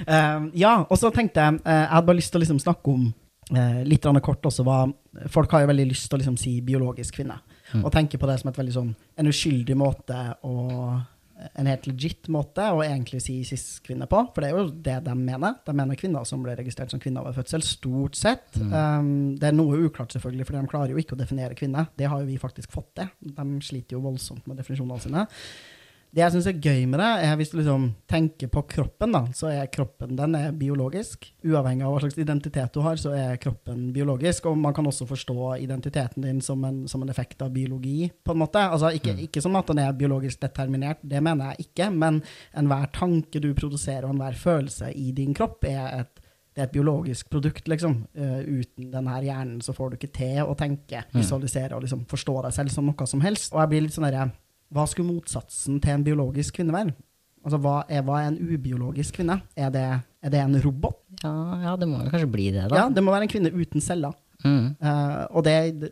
[0.07, 2.87] Uh, ja, og så tenkte jeg uh, Jeg hadde bare lyst til å liksom snakke
[2.93, 3.13] om
[3.51, 4.93] uh, litt kort også hva
[5.27, 7.39] Folk har jo veldig lyst til å liksom si biologisk kvinne,
[7.73, 7.85] Mm.
[7.85, 11.03] og tenke på det som et veldig sånn en uskyldig måte å
[11.53, 15.15] en helt legit måte å egentlig si cis-kvinne på, for det er jo det de
[15.15, 15.57] mener.
[15.65, 18.59] De mener kvinner som ble registrert som kvinner ved fødsel, stort sett.
[18.59, 21.87] Um, det er noe uklart, selvfølgelig, for de klarer jo ikke å definere kvinne.
[21.99, 23.11] Det har jo vi faktisk fått til.
[23.39, 25.27] De sliter jo voldsomt med definisjonene sine.
[26.09, 29.21] Det jeg syns er gøy med det, er hvis du liksom tenker på kroppen, da,
[29.37, 31.27] så er kroppen den er biologisk.
[31.45, 34.47] Uavhengig av hva slags identitet du har, så er kroppen biologisk.
[34.49, 38.33] Og man kan også forstå identiteten din som en, som en effekt av biologi, på
[38.33, 38.63] en måte.
[38.63, 42.23] Altså ikke, ikke som at den er biologisk determinert, det mener jeg ikke, men
[42.57, 46.73] enhver tanke du produserer, og enhver følelse i din kropp, er et det er et
[46.73, 47.93] biologisk produkt, liksom.
[48.17, 52.33] Uh, uten denne hjernen så får du ikke til å tenke, visualisere og liksom forstå
[52.47, 53.53] deg selv som noe som helst.
[53.53, 54.25] Og jeg blir litt sånn derre
[54.73, 56.93] Hva skulle motsatsen til en biologisk kvinne være?
[57.45, 59.39] Altså, hva er, hva er en ubiologisk kvinne?
[59.57, 59.85] Er det,
[60.21, 60.99] er det en robot?
[61.23, 62.83] ja, ja, det må jo kanskje bli det, da.
[62.83, 64.15] Ja, det må være en kvinne uten celler.
[64.45, 64.75] Mm.
[64.79, 65.91] Uh, og det, det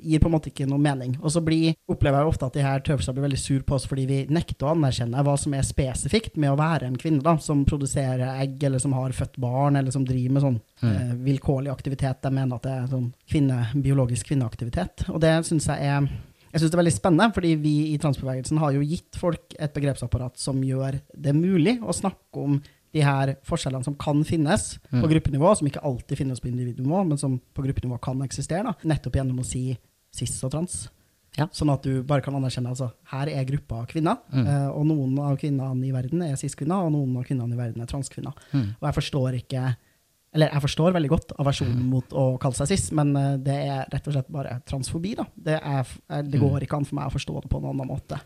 [0.00, 1.16] gir på en måte ikke noe mening.
[1.20, 3.86] Og så blir, opplever jeg ofte at de her tøvsa blir veldig sur på oss
[3.90, 7.34] fordi vi nekter å anerkjenne hva som er spesifikt med å være en kvinne da,
[7.42, 11.72] som produserer egg, eller som har født barn, eller som driver med sånn eh, vilkårlig
[11.72, 12.22] aktivitet.
[12.24, 15.08] De mener at det er sånn kvinne, biologisk kvinneaktivitet.
[15.12, 16.08] Og det syns jeg er
[16.52, 19.72] jeg synes det er veldig spennende, fordi vi i transbevegelsen har jo gitt folk et
[19.74, 22.58] begrepsapparat som gjør det mulig å snakke om
[22.92, 27.16] de her forskjellene som kan finnes på gruppenivå, som ikke alltid finnes på individnivå, men
[27.16, 28.74] som på gruppenivå kan eksistere, da.
[28.84, 29.78] nettopp gjennom å si
[30.12, 30.82] cis og trans.
[31.38, 31.46] Ja.
[31.48, 34.44] Sånn at du bare kan anerkjenne altså, her er gruppa kvinner, Mm.
[34.46, 37.80] eh, og noen av kvinnene i verden er cis-kvinner, og noen av kvinnene i verden
[37.80, 38.34] er transkvinner.
[38.52, 38.76] Mm.
[38.76, 39.76] Og jeg forstår ikke
[40.32, 43.90] eller jeg forstår veldig godt aversjonen mot å kalle seg cis, men eh, det er
[43.92, 45.12] rett og slett bare transfobi.
[45.18, 45.26] da.
[45.34, 47.92] Det, er, eh, det går ikke an for meg å forstå det på noen annen
[47.92, 48.20] måte.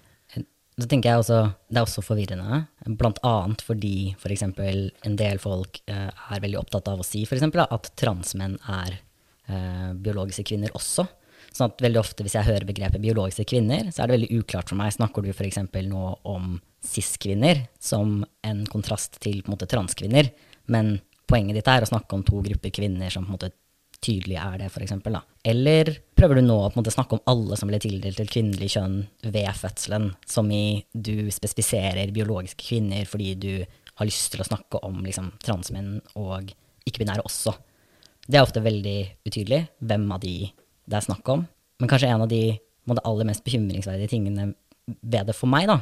[0.77, 1.39] Så tenker jeg også,
[1.73, 2.59] Det er også forvirrende,
[3.01, 7.25] blant annet fordi for eksempel en del folk eh, er veldig opptatt av å si
[7.25, 9.03] for eksempel, at transmenn er
[9.47, 11.05] biologiske kvinner også.
[11.55, 14.73] Sånn at veldig ofte Hvis jeg hører begrepet biologiske kvinner, så er det veldig uklart
[14.73, 14.91] for meg.
[14.91, 15.61] Snakker du f.eks.
[15.87, 20.33] nå om cis-kvinner som en kontrast til på en måte, transkvinner?
[20.67, 23.53] Men poenget ditt er å snakke om to grupper kvinner som på en måte
[24.03, 25.23] tydelig er det, for da.
[25.47, 29.49] Eller prøver du nå å snakke om alle som ble tildelt til kvinnelig kjønn ved
[29.57, 33.53] fødselen, som i du spesifiserer biologiske kvinner fordi du
[33.97, 36.53] har lyst til å snakke om liksom, transmenn og
[36.87, 37.55] ikke-binære også.
[38.27, 40.37] Det er ofte veldig utydelig hvem av de
[40.87, 41.45] det er snakk om.
[41.81, 42.43] Men kanskje en av de
[42.87, 44.53] måte, aller mest bekymringsverdige tingene
[45.03, 45.81] ved det for meg, da,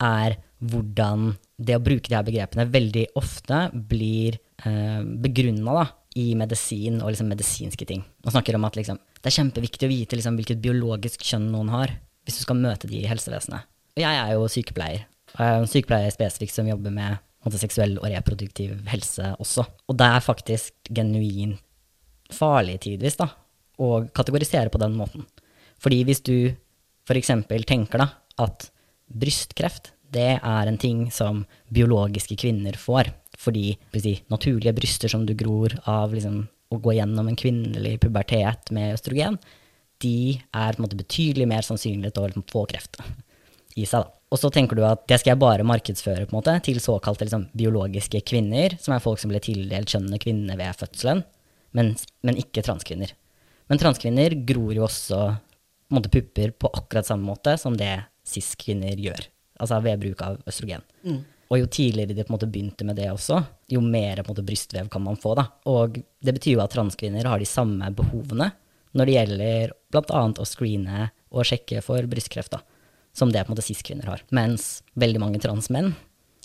[0.00, 5.86] er hvordan det å bruke de her begrepene veldig ofte blir eh, begrunna
[6.18, 8.02] i medisin og liksom medisinske ting.
[8.24, 11.70] Man snakker om at liksom, det er kjempeviktig å vite liksom, hvilket biologisk kjønn noen
[11.72, 11.94] har,
[12.26, 13.68] hvis du skal møte de i helsevesenet.
[13.96, 15.06] Og jeg er jo sykepleier.
[15.34, 19.64] Og jeg er en sykepleier spesifikt som jobber med seksuell og reproduktiv helse også.
[19.88, 21.62] Og det er faktisk genuint
[22.28, 23.30] farlig tidvis da,
[23.80, 25.24] å kategorisere på den måten.
[25.80, 26.34] Fordi hvis du
[27.08, 27.30] f.eks.
[27.64, 28.68] tenker da, at
[29.08, 35.34] brystkreft det er en ting som biologiske kvinner får, fordi de naturlige bryster som du
[35.38, 36.42] gror av liksom,
[36.74, 39.38] å gå gjennom en kvinnelig pubertet med østrogen,
[40.02, 43.00] de er måte betydelig mer sannsynlig til å liksom, få kreft
[43.78, 44.04] i seg.
[44.04, 44.14] Da.
[44.28, 47.24] Og så tenker du at det skal jeg bare markedsføre på en måte, til såkalte
[47.24, 51.22] liksom, biologiske kvinner, som er folk som ble tildelt kjønnet kvinne ved fødselen,
[51.78, 51.94] men,
[52.26, 53.14] men ikke transkvinner.
[53.68, 55.22] Men transkvinner gror jo også
[55.88, 57.94] på måte, pupper på akkurat samme måte som det
[58.28, 59.22] cis-kvinner gjør,
[59.62, 60.84] altså ved bruk av østrogen.
[61.48, 63.40] Og jo tidligere de på en måte begynte med det også,
[63.72, 65.32] jo mer på en måte, brystvev kan man få.
[65.38, 65.46] Da.
[65.72, 68.50] Og det betyr jo at transkvinner har de samme behovene
[68.96, 70.22] når det gjelder bl.a.
[70.28, 72.62] å screene og sjekke for brystkreft, da,
[73.16, 74.24] som det på en måte cis-kvinner har.
[74.34, 75.92] Mens veldig mange transmenn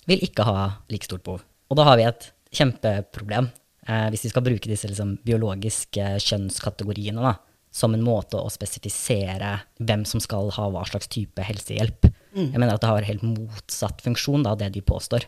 [0.08, 1.44] vil ikke ha like stort behov.
[1.72, 3.48] Og da har vi et kjempeproblem
[3.88, 7.36] eh, hvis vi skal bruke disse liksom, biologiske kjønnskategoriene da,
[7.74, 12.06] som en måte å spesifisere hvem som skal ha hva slags type helsehjelp.
[12.34, 15.26] Jeg mener at det har helt motsatt funksjon av det de påstår.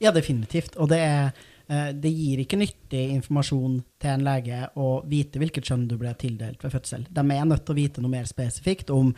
[0.00, 0.76] Ja, definitivt.
[0.80, 1.30] Og det, er,
[1.68, 6.12] eh, det gir ikke nyttig informasjon til en lege å vite hvilket kjønn du ble
[6.18, 7.06] tildelt ved fødsel.
[7.10, 9.12] De er nødt til å vite noe mer spesifikt om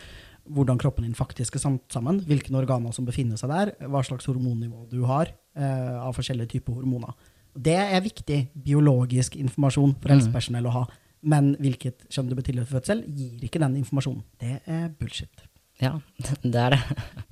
[0.50, 4.26] hvordan kroppen din faktisk er samt sammen, hvilke organer som befinner seg der, hva slags
[4.26, 7.14] hormonnivå du har eh, av forskjellige typer hormoner.
[7.52, 10.84] Det er viktig biologisk informasjon for helsepersonell å ha.
[11.22, 14.24] men hvilket kjønn du ble tildelt ved fødsel, gir ikke den informasjonen.
[14.42, 15.44] Det er bullshit.
[15.82, 15.96] Ja,
[16.42, 16.80] det er det.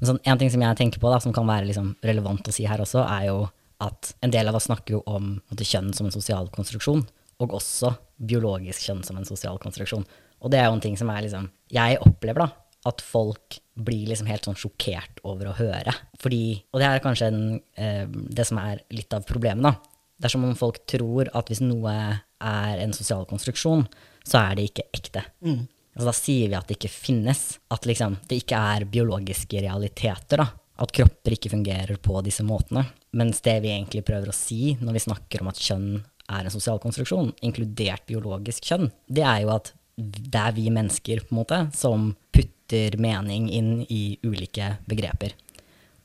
[0.03, 2.67] Sånn, en ting som jeg tenker på, da, som kan være liksom relevant å si
[2.69, 3.41] her også, er jo
[3.81, 7.07] at en del av oss snakker jo om måte, kjønn som en sosial konstruksjon,
[7.41, 10.05] og også biologisk kjønn som en sosial konstruksjon.
[10.45, 12.51] Og det er jo en ting som er liksom Jeg opplever da
[12.89, 15.93] at folk blir liksom helt sånn sjokkert over å høre.
[16.21, 17.43] Fordi, og det er kanskje en,
[17.77, 19.75] eh, det som er litt av problemet, da.
[20.21, 21.93] Det er som om folk tror at hvis noe
[22.41, 23.87] er en sosial konstruksjon,
[24.25, 25.25] så er det ikke ekte.
[25.45, 25.69] Mm.
[25.95, 27.45] Altså, da sier vi at det ikke finnes.
[27.73, 30.45] At liksom, det ikke er biologiske realiteter.
[30.45, 30.49] da.
[30.81, 32.87] At kropper ikke fungerer på disse måtene.
[33.17, 35.91] Mens det vi egentlig prøver å si når vi snakker om at kjønn
[36.31, 41.25] er en sosial konstruksjon, inkludert biologisk kjønn, det er jo at det er vi mennesker
[41.27, 45.35] på en måte, som putter mening inn i ulike begreper.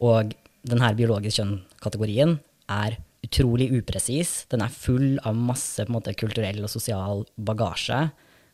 [0.04, 0.34] Og
[0.66, 2.36] denne biologisk kjønn-kategorien
[2.74, 4.44] er utrolig upresis.
[4.52, 8.10] Den er full av masse måte, kulturell og sosial bagasje.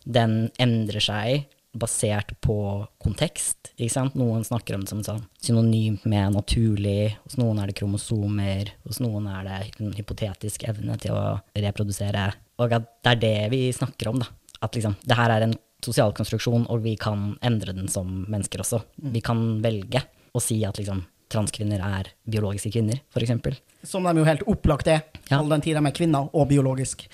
[0.05, 2.55] Den endrer seg basert på
[2.99, 3.71] kontekst.
[3.77, 4.15] ikke sant?
[4.19, 7.15] Noen snakker om det som sånn synonymt med naturlig.
[7.23, 8.73] Hos noen er det kromosomer.
[8.87, 12.27] Hos noen er det en hypotetisk evne til å reprodusere.
[12.61, 14.19] Og at det er det vi snakker om.
[14.19, 14.27] da.
[14.61, 18.61] At liksom, det her er en sosial konstruksjon, og vi kan endre den som mennesker
[18.61, 18.83] også.
[19.15, 20.03] Vi kan velge
[20.35, 23.61] å si at liksom, transkvinner er biologiske kvinner, f.eks.
[23.87, 25.39] Som de jo helt opplagt er, Ja.
[25.39, 27.07] all den tid de er kvinner, og biologisk.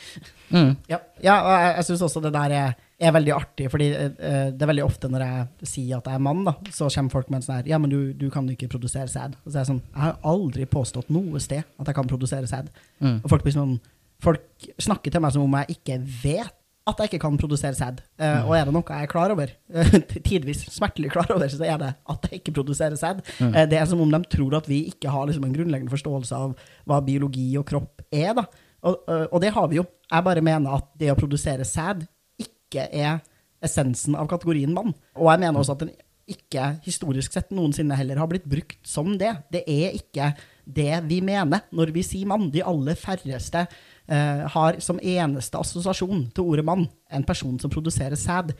[0.49, 0.75] Mm.
[0.91, 4.47] Ja, ja og jeg, jeg syns også det der er, er veldig artig, fordi uh,
[4.51, 7.29] det er veldig ofte når jeg sier at jeg er mann, da, så kommer folk
[7.29, 9.35] med en sånn her Ja, men du, du kan ikke produsere sæd.
[9.43, 12.49] Og så er jeg sånn Jeg har aldri påstått noe sted at jeg kan produsere
[12.49, 12.71] sæd.
[13.03, 13.19] Mm.
[13.21, 13.77] Og folk blir sånn
[14.23, 16.55] Folk snakker til meg som om jeg ikke vet
[16.87, 17.99] at jeg ikke kan produsere sæd.
[18.19, 19.51] Eh, og er det noe jeg er klar over,
[20.29, 23.23] tidvis smertelig klar over, så er det at jeg ikke produserer sæd.
[23.43, 26.39] Eh, det er som om de tror at vi ikke har liksom, en grunnleggende forståelse
[26.39, 26.55] av
[26.87, 28.33] hva biologi og kropp er.
[28.37, 28.47] Da.
[28.87, 29.87] Og, og det har vi jo.
[30.07, 32.05] Jeg bare mener at det å produsere sæd
[32.39, 33.19] ikke er
[33.63, 34.93] essensen av kategorien mann.
[35.17, 35.95] Og jeg mener også at den
[36.27, 39.31] ikke historisk sett noensinne heller har blitt brukt som det.
[39.53, 40.33] Det er ikke
[40.67, 42.49] det vi mener når vi sier mann.
[42.51, 43.63] De aller færreste
[44.07, 48.53] har som eneste assosiasjon til ordet mann en person som produserer sæd,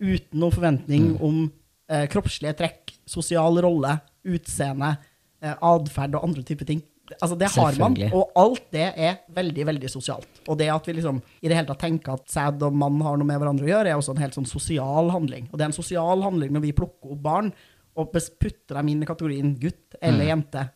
[0.00, 1.46] uten noen forventning om
[1.90, 4.96] eh, kroppslige trekk, sosial rolle, utseende,
[5.42, 6.82] eh, atferd og andre typer ting.
[7.20, 10.40] Altså, det har man, og alt det er veldig, veldig sosialt.
[10.50, 13.18] Og det at vi liksom i det hele tatt tenker at sæd og mann har
[13.18, 15.46] noe med hverandre å gjøre, er også en helt sånn sosial handling.
[15.52, 17.52] Og det er en sosial handling når vi plukker opp barn
[17.96, 20.66] og putter dem inn i kategorien gutt eller jente.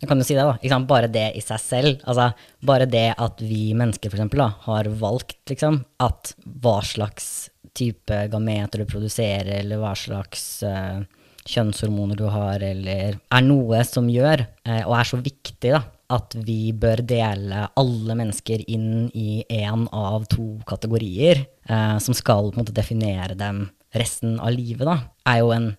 [0.00, 0.80] Jeg kan jo si det, da.
[0.88, 2.02] Bare det i seg selv.
[2.08, 2.30] Altså,
[2.64, 8.16] bare det at vi mennesker for eksempel, da, har valgt liksom, at hva slags type
[8.32, 11.02] gameter du produserer, eller hva slags uh,
[11.48, 16.34] kjønnshormoner du har, eller er noe som gjør, uh, og er så viktig, da, at
[16.48, 22.58] vi bør dele alle mennesker inn i én av to kategorier, uh, som skal på
[22.58, 25.70] en måte definere dem resten av livet, da, er jo en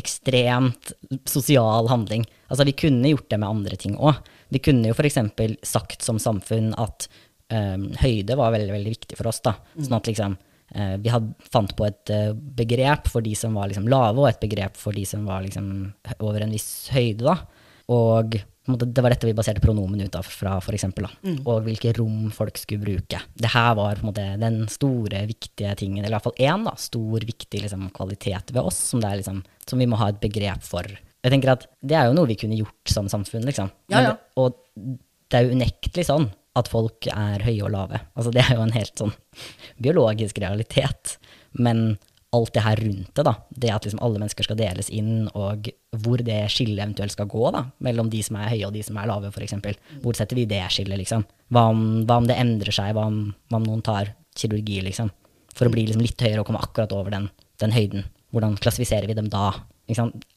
[0.00, 0.92] ekstremt
[1.28, 2.24] sosial handling.
[2.48, 4.20] Altså, vi kunne gjort det med andre ting òg.
[4.52, 5.18] Vi kunne jo f.eks.
[5.66, 7.08] sagt som samfunn at
[7.52, 9.42] um, høyde var veldig, veldig viktig for oss.
[9.44, 9.56] da.
[9.78, 10.36] Sånn at liksom,
[10.76, 14.30] uh, vi had, fant på et uh, begrep for de som var liksom, lave, og
[14.30, 15.68] et begrep for de som var liksom,
[16.20, 17.24] over en viss høyde.
[17.28, 17.38] da.
[17.92, 21.32] Og det var dette vi baserte pronomen ut av fra, for eksempel, da.
[21.50, 23.18] Og hvilke rom folk skulle bruke.
[23.34, 27.26] Det her var måte den store, viktige tingen, eller i hvert fall én da, stor,
[27.26, 30.86] viktig liksom, kvalitet ved oss, som, er, liksom, som vi må ha et begrep for.
[31.22, 33.44] Jeg tenker at Det er jo noe vi kunne gjort som samfunn.
[33.46, 33.70] liksom.
[33.90, 34.14] Ja, ja.
[34.14, 34.56] Men, Og
[35.30, 38.00] det er jo unektelig sånn at folk er høye og lave.
[38.14, 39.14] Altså, det er jo en helt sånn
[39.82, 41.16] biologisk realitet.
[41.52, 41.96] Men
[42.32, 45.68] alt det her rundt det, da, det at liksom alle mennesker skal deles inn, og
[46.04, 48.96] hvor det skillet eventuelt skal gå, da, mellom de som er høye og de som
[48.96, 49.58] er lave, f.eks.
[50.00, 51.26] Hvor setter vi det skillet, liksom?
[51.52, 53.18] Hva om, hva om det endrer seg, hva om,
[53.52, 55.12] hva om noen tar kirurgi, liksom?
[55.52, 57.28] For å bli liksom litt høyere og komme akkurat over den,
[57.60, 58.08] den høyden.
[58.32, 59.50] Hvordan klassifiserer vi dem da?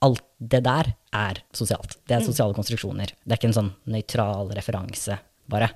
[0.03, 1.95] Alt det der er sosialt.
[2.03, 3.15] Det er sosiale konstruksjoner.
[3.23, 5.15] Det er ikke en sånn nøytral referanse,
[5.47, 5.71] bare,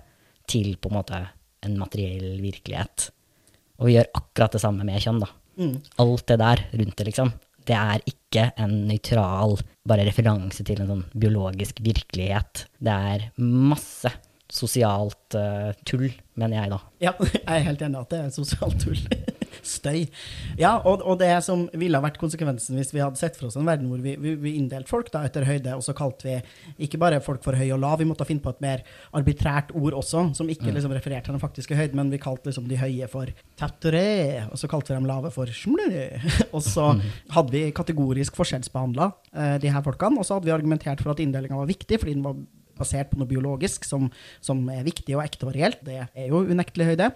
[0.51, 1.23] til på en måte
[1.63, 3.07] en materiell virkelighet.
[3.79, 5.31] Og vi gjør akkurat det samme med kjønn, da.
[5.99, 7.33] Alt det der rundt det, liksom.
[7.69, 12.65] Det er ikke en nøytral bare referanse til en sånn biologisk virkelighet.
[12.81, 14.11] Det er masse
[14.49, 16.07] sosialt uh, tull,
[16.39, 16.79] mener jeg, da.
[17.03, 19.03] Ja, jeg er helt enig at det er sosialt tull.
[19.69, 20.07] Støy.
[20.59, 23.57] Ja, og, og det som ville ha vært konsekvensen hvis vi hadde sett for oss
[23.59, 26.85] en verden hvor vi, vi, vi inndelte folk da etter høyde, og så kalte vi
[26.87, 28.83] ikke bare folk for høy og lav, vi måtte finne på et mer
[29.15, 32.67] arbitrært ord også, som ikke liksom refererte til den faktiske høyden, men vi kalte liksom
[32.69, 35.89] de høye for tatteré, og så kalte vi dem lave for smlø.
[36.55, 36.85] Og så
[37.33, 41.21] hadde vi kategorisk forskjellsbehandla eh, de her folkene, og så hadde vi argumentert for at
[41.23, 42.37] inndelinga var viktig, fordi den var
[42.79, 44.07] basert på noe biologisk som,
[44.43, 45.81] som er viktig og ekte og reelt.
[45.85, 47.11] Det er jo unektelig høyde.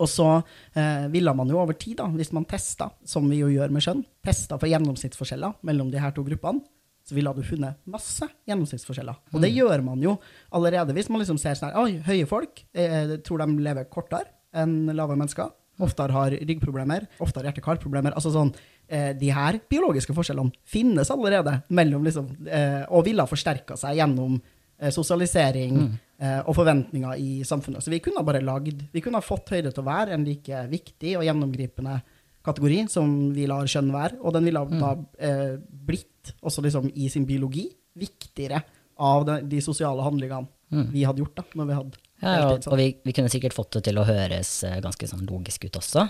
[0.00, 0.26] Og så
[0.74, 3.84] eh, ville man jo over tid, da, hvis man testa, som vi jo gjør med
[3.84, 6.64] kjønn, testa for gjennomsnittsforskjeller mellom de her to gruppene,
[7.06, 9.16] så ville du funnet masse gjennomsnittsforskjeller.
[9.34, 10.18] Og det gjør man jo
[10.54, 14.28] allerede hvis man liksom ser sånn her Oi, høye folk eh, tror de lever kortere
[14.56, 15.50] enn lave mennesker.
[15.80, 18.12] Oftere har ryggproblemer, oftere hjerte-kar-problemer.
[18.12, 18.50] Altså sånn,
[18.86, 23.96] eh, de her biologiske forskjellene finnes allerede mellom liksom, eh, og ville ha forsterka seg
[24.00, 24.36] gjennom
[24.80, 25.98] eh, sosialisering Mm.
[26.20, 27.82] Eh, og forventninger i samfunnet.
[27.84, 31.16] Så vi kunne bare lagd Vi kunne fått høyde til å være en like viktig
[31.18, 32.00] og gjennomgripende
[32.46, 34.78] kategori som vi lar kjønn være, og den ville Mm.
[34.80, 35.56] da eh,
[35.86, 38.62] blitt, også liksom i sin biologi, viktigere
[39.00, 40.46] av de, de sosiale handlingene
[40.92, 43.56] vi hadde gjort da, når vi hadde ja, Ja, og, og vi, vi kunne sikkert
[43.56, 46.04] fått det til å høres eh, ganske sånn logisk ut også.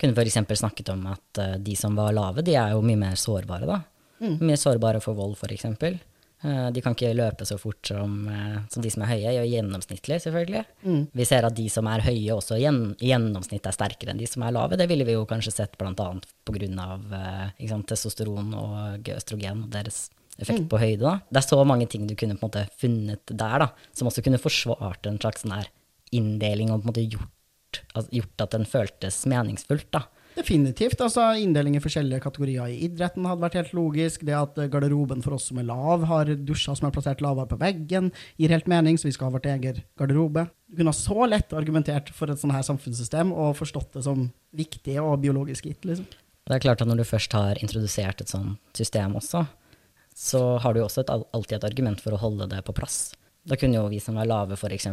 [0.00, 0.58] Kunne f.eks.
[0.58, 3.76] snakket om at eh, de som var lave, de er jo mye mer sårbare, da.
[4.24, 4.40] Mm.
[4.42, 5.68] Mye sårbare for vold, f.eks.
[6.42, 9.44] Uh, de kan ikke løpe så fort som, eh, som de som er høye, gjør
[9.46, 10.62] gjennomsnittlig, selvfølgelig.
[10.82, 11.02] Mm.
[11.14, 14.26] Vi ser at de som er høye, også gjen, i gjennomsnitt er sterkere enn de
[14.26, 14.78] som er lave.
[14.80, 15.92] Det ville vi jo kanskje sett bl.a.
[15.94, 16.88] pga.
[17.12, 20.08] Uh, testosteron og østrogen og deres
[20.42, 21.04] effekt på høyde.
[21.04, 21.14] Da.
[21.30, 24.24] Det er så mange ting du kunne på en måte funnet der, da, som også
[24.26, 25.54] kunne forsvart en slags sånn
[26.12, 29.90] inndeling og på en måte gjort, altså, gjort at den føltes meningsfullt.
[29.94, 30.06] da.
[30.36, 31.00] Definitivt.
[31.04, 34.24] altså Inndeling i forskjellige kategorier i idretten hadde vært helt logisk.
[34.26, 37.60] Det at garderoben for oss som er lav, har dusjer som er plassert lavere på
[37.60, 40.46] veggen, gir helt mening, så vi skal ha vårt eget garderobe.
[40.72, 44.30] Du kunne ha så lett argumentert for et sånt her samfunnssystem og forstått det som
[44.56, 45.84] viktig og biologisk gitt.
[45.88, 46.08] liksom.
[46.48, 49.44] Det er klart at når du først har introdusert et sånt system også,
[50.16, 53.12] så har du jo også et, alltid et argument for å holde det på plass.
[53.48, 54.88] Da kunne jo vi som var lave, f.eks.,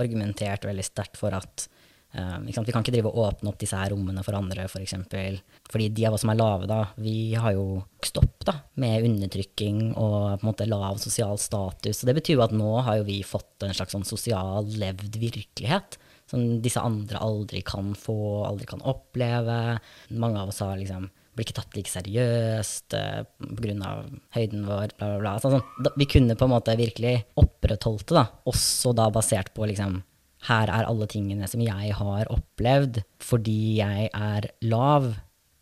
[0.00, 1.66] argumentert veldig sterkt for at
[2.10, 2.66] sant?
[2.66, 4.66] Vi kan ikke drive og åpne opp disse her rommene for andre.
[4.70, 5.40] For eksempel.
[5.70, 9.06] Fordi de av oss som er lave, da, vi har jo vokst opp da, med
[9.06, 12.02] undertrykking og på en måte lav sosial status.
[12.02, 15.20] Og det betyr jo at nå har jo vi fått en slags sånn sosial levd
[15.20, 19.80] virkelighet som disse andre aldri kan få, aldri kan oppleve.
[20.14, 23.90] Mange av oss har liksom blir ikke tatt like seriøst eh, pga.
[24.34, 25.34] høyden vår, bla, bla, bla.
[25.42, 25.92] Sånn, sånn.
[25.96, 28.24] Vi kunne på en måte virkelig opprettholdt det, da.
[28.50, 30.00] også da basert på liksom
[30.48, 35.10] Her er alle tingene som jeg har opplevd fordi jeg er lav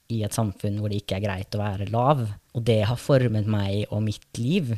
[0.08, 2.22] i et samfunn hvor det ikke er greit å være lav.
[2.56, 4.72] Og det har formet meg og mitt liv.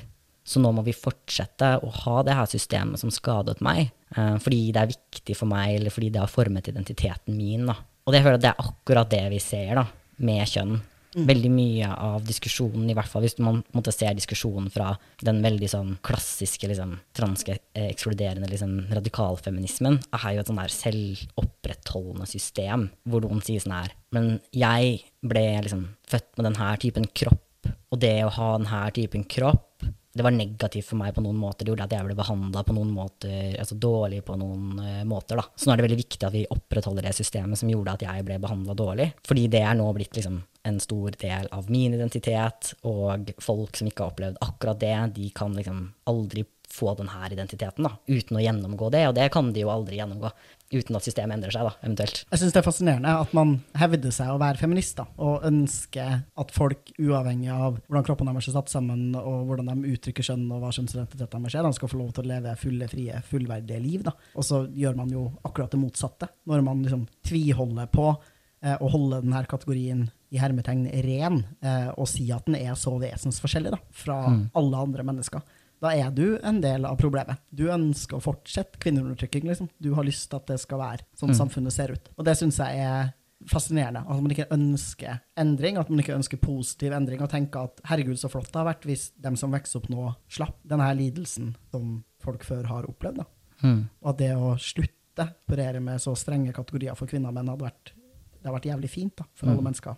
[0.46, 4.72] Så nå må vi fortsette å ha det her systemet som skadet meg, eh, fordi
[4.74, 7.68] det er viktig for meg, eller fordi det har formet identiteten min.
[7.68, 7.76] Da.
[8.08, 9.84] Og jeg føler det er akkurat det vi ser da,
[10.26, 10.80] med kjønn.
[11.10, 14.92] Veldig mye av diskusjonen, i hvert fall hvis man måtte se diskusjonen fra
[15.26, 20.74] den veldig sånn klassiske liksom, franske eh, ekskluderende liksom, radikalfeminismen, er jo et sånn der
[20.74, 27.10] selvopprettholdende system, hvor noen sier sånn her Men jeg ble liksom født med denne typen
[27.22, 29.66] kropp, og det å ha denne typen kropp
[30.10, 31.62] det var negativt for meg på noen måter.
[31.62, 35.38] Det gjorde at jeg ble behandla på noen måter, altså dårlig på noen uh, måter.
[35.38, 35.44] Da.
[35.54, 38.24] Så nå er det veldig viktig at vi opprettholder det systemet som gjorde at jeg
[38.26, 39.06] ble behandla dårlig.
[39.28, 43.88] Fordi det er nå blitt liksom en stor del av min identitet, og folk som
[43.88, 48.42] ikke har opplevd akkurat det, de kan liksom aldri få denne identiteten da, uten å
[48.42, 50.30] gjennomgå det, og det kan de jo aldri gjennomgå
[50.70, 52.20] uten at systemet endrer seg, da, eventuelt.
[52.30, 56.20] Jeg syns det er fascinerende at man hevder seg å være feminist, da, og ønsker
[56.22, 60.46] at folk, uavhengig av hvordan kroppen deres er satt sammen, og hvordan de uttrykker kjønn,
[60.54, 63.82] og hva kjønnsidentitet deres er, de skal få lov til å leve fulle, frie, fullverdige
[63.82, 64.06] liv.
[64.06, 64.14] Da.
[64.38, 68.94] Og så gjør man jo akkurat det motsatte, når man liksom tviholder på eh, å
[68.94, 73.80] holde denne kategorien i hermetegn ren, eh, og si at den er så vesensforskjellig da,
[73.90, 74.20] fra
[74.56, 75.42] alle andre mennesker.
[75.80, 77.40] Da er du en del av problemet.
[77.48, 79.46] Du ønsker å fortsette kvinneundertrykking.
[79.48, 79.70] Liksom.
[79.80, 82.10] Du har lyst til at det skal være sånn samfunnet ser ut.
[82.18, 83.14] Og det syns jeg er
[83.48, 84.02] fascinerende.
[84.04, 88.20] At man ikke ønsker endring, at man ikke ønsker positiv endring, og tenker at herregud,
[88.20, 91.54] så flott det har vært hvis dem som vokser opp nå, slapp denne her lidelsen
[91.72, 93.24] som folk før har opplevd.
[93.64, 93.80] Mm.
[94.02, 97.48] Og at det å slutte å operere med så strenge kategorier for kvinner og menn
[97.52, 97.94] hadde vært,
[98.36, 99.96] det hadde vært jævlig fint da, for alle mennesker.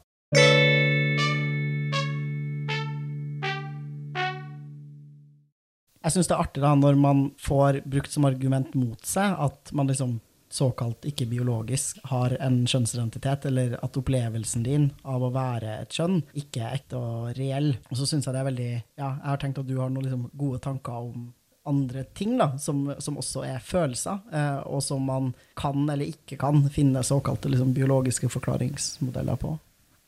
[6.02, 9.70] Jeg syns det er artig da, når man får brukt som argument mot seg at
[9.76, 10.18] man liksom
[10.52, 16.18] såkalt ikke biologisk har en kjønnsidentitet, eller at opplevelsen din av å være et kjønn
[16.36, 17.70] ikke er ekte og reell.
[17.88, 20.08] Og så syns jeg det er veldig Ja, jeg har tenkt at du har noen
[20.08, 21.30] liksom gode tanker om
[21.64, 26.36] andre ting da, som, som også er følelser, eh, og som man kan eller ikke
[26.40, 29.54] kan finne såkalte liksom, biologiske forklaringsmodeller på.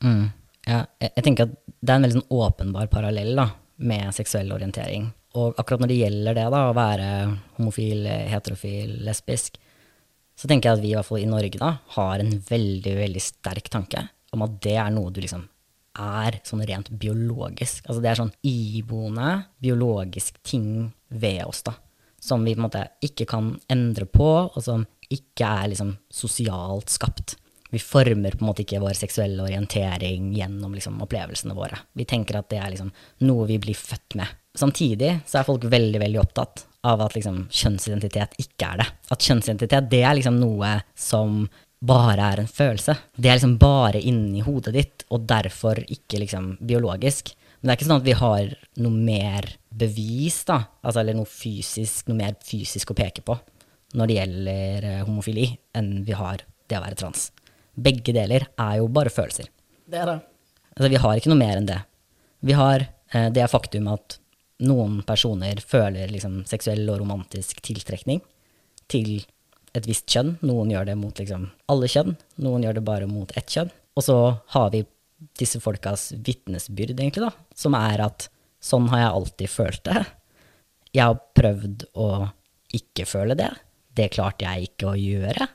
[0.03, 0.31] Mm.
[0.65, 3.51] Ja, jeg, jeg tenker at det er en veldig sånn åpenbar parallell da,
[3.85, 5.11] med seksuell orientering.
[5.39, 7.09] Og akkurat når det gjelder det, da, å være
[7.59, 9.59] homofil, heterofil, lesbisk,
[10.35, 13.23] så tenker jeg at vi i hvert fall i Norge da, har en veldig, veldig
[13.23, 15.45] sterk tanke om at det er noe du liksom
[15.95, 17.85] er sånn rent biologisk.
[17.87, 19.31] Altså det er sånn iboende
[19.63, 21.77] biologisk ting ved oss, da.
[22.19, 26.91] Som vi på en måte ikke kan endre på, og som ikke er liksom sosialt
[26.91, 27.37] skapt.
[27.75, 31.81] Vi former på en måte ikke vår seksuelle orientering gjennom liksom opplevelsene våre.
[31.99, 32.93] Vi tenker at det er liksom
[33.27, 34.31] noe vi blir født med.
[34.55, 38.87] Samtidig så er folk veldig veldig opptatt av at liksom kjønnsidentitet ikke er det.
[39.11, 41.43] At kjønnsidentitet det er liksom noe som
[41.85, 42.95] bare er en følelse.
[43.17, 47.35] Det er liksom bare inni hodet ditt, og derfor ikke liksom biologisk.
[47.59, 48.57] Men det er ikke sånn at vi har
[48.87, 53.35] noe mer bevis, da, altså, eller noe fysisk, noe mer fysisk å peke på
[53.95, 57.29] når det gjelder eh, homofili, enn vi har det å være trans.
[57.75, 59.49] Begge deler er jo bare følelser.
[59.91, 60.19] Det er det.
[60.75, 61.81] Altså, vi har ikke noe mer enn det.
[62.45, 64.19] Vi har eh, det faktum at
[64.65, 68.23] noen personer føler liksom, seksuell og romantisk tiltrekning
[68.91, 69.25] til
[69.75, 70.37] et visst kjønn.
[70.47, 72.15] Noen gjør det mot liksom, alle kjønn,
[72.45, 73.73] noen gjør det bare mot ett kjønn.
[73.95, 74.19] Og så
[74.55, 74.85] har vi
[75.39, 78.29] disse folkas vitnesbyrd, egentlig, da, som er at
[78.65, 80.05] sånn har jeg alltid følt det.
[80.95, 82.09] Jeg har prøvd å
[82.75, 83.51] ikke føle det.
[83.95, 85.49] Det klarte jeg ikke å gjøre.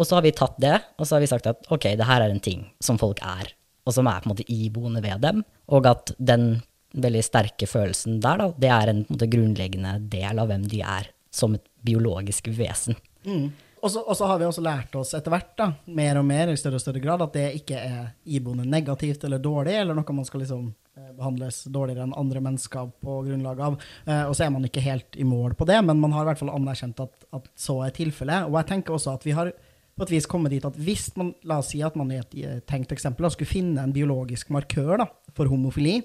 [0.00, 2.24] Og så har vi tatt det, og så har vi sagt at ok, det her
[2.24, 3.52] er en ting som folk er,
[3.84, 6.62] og som er på en måte iboende ved dem, og at den
[6.96, 11.10] veldig sterke følelsen der, da, det er en, en grunnleggende del av hvem de er
[11.30, 12.96] som et biologisk vesen.
[13.28, 13.50] Mm.
[13.80, 16.76] Og så har vi også lært oss etter hvert, da, mer og mer i større
[16.76, 20.42] og større grad, at det ikke er iboende negativt eller dårlig, eller noe man skal
[20.44, 23.78] liksom eh, behandles dårligere enn andre mennesker på grunnlag av.
[24.04, 26.30] Eh, og så er man ikke helt i mål på det, men man har i
[26.32, 28.50] hvert fall anerkjent at, at så er tilfellet.
[28.50, 29.54] Og jeg tenker også at vi har
[30.00, 32.64] på et vis komme dit at hvis man la oss si at man i et
[32.68, 36.00] tenkt eksempel da, skulle finne en biologisk markør da, for homofili,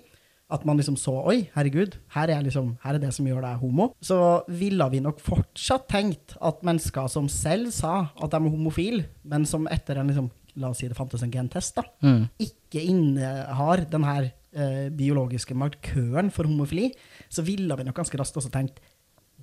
[0.54, 3.62] at man liksom så Oi, herregud, her er, liksom, her er det som gjør deg
[3.64, 3.90] homo.
[4.04, 9.08] Så ville vi nok fortsatt tenkt at mennesker som selv sa at de er homofile,
[9.26, 10.30] men som etter en liksom,
[10.62, 12.22] la oss si det fantes en gentest, da, mm.
[12.46, 16.92] ikke innehar den her eh, biologiske markøren for homofili,
[17.28, 18.84] så ville vi nok ganske raskt også tenkt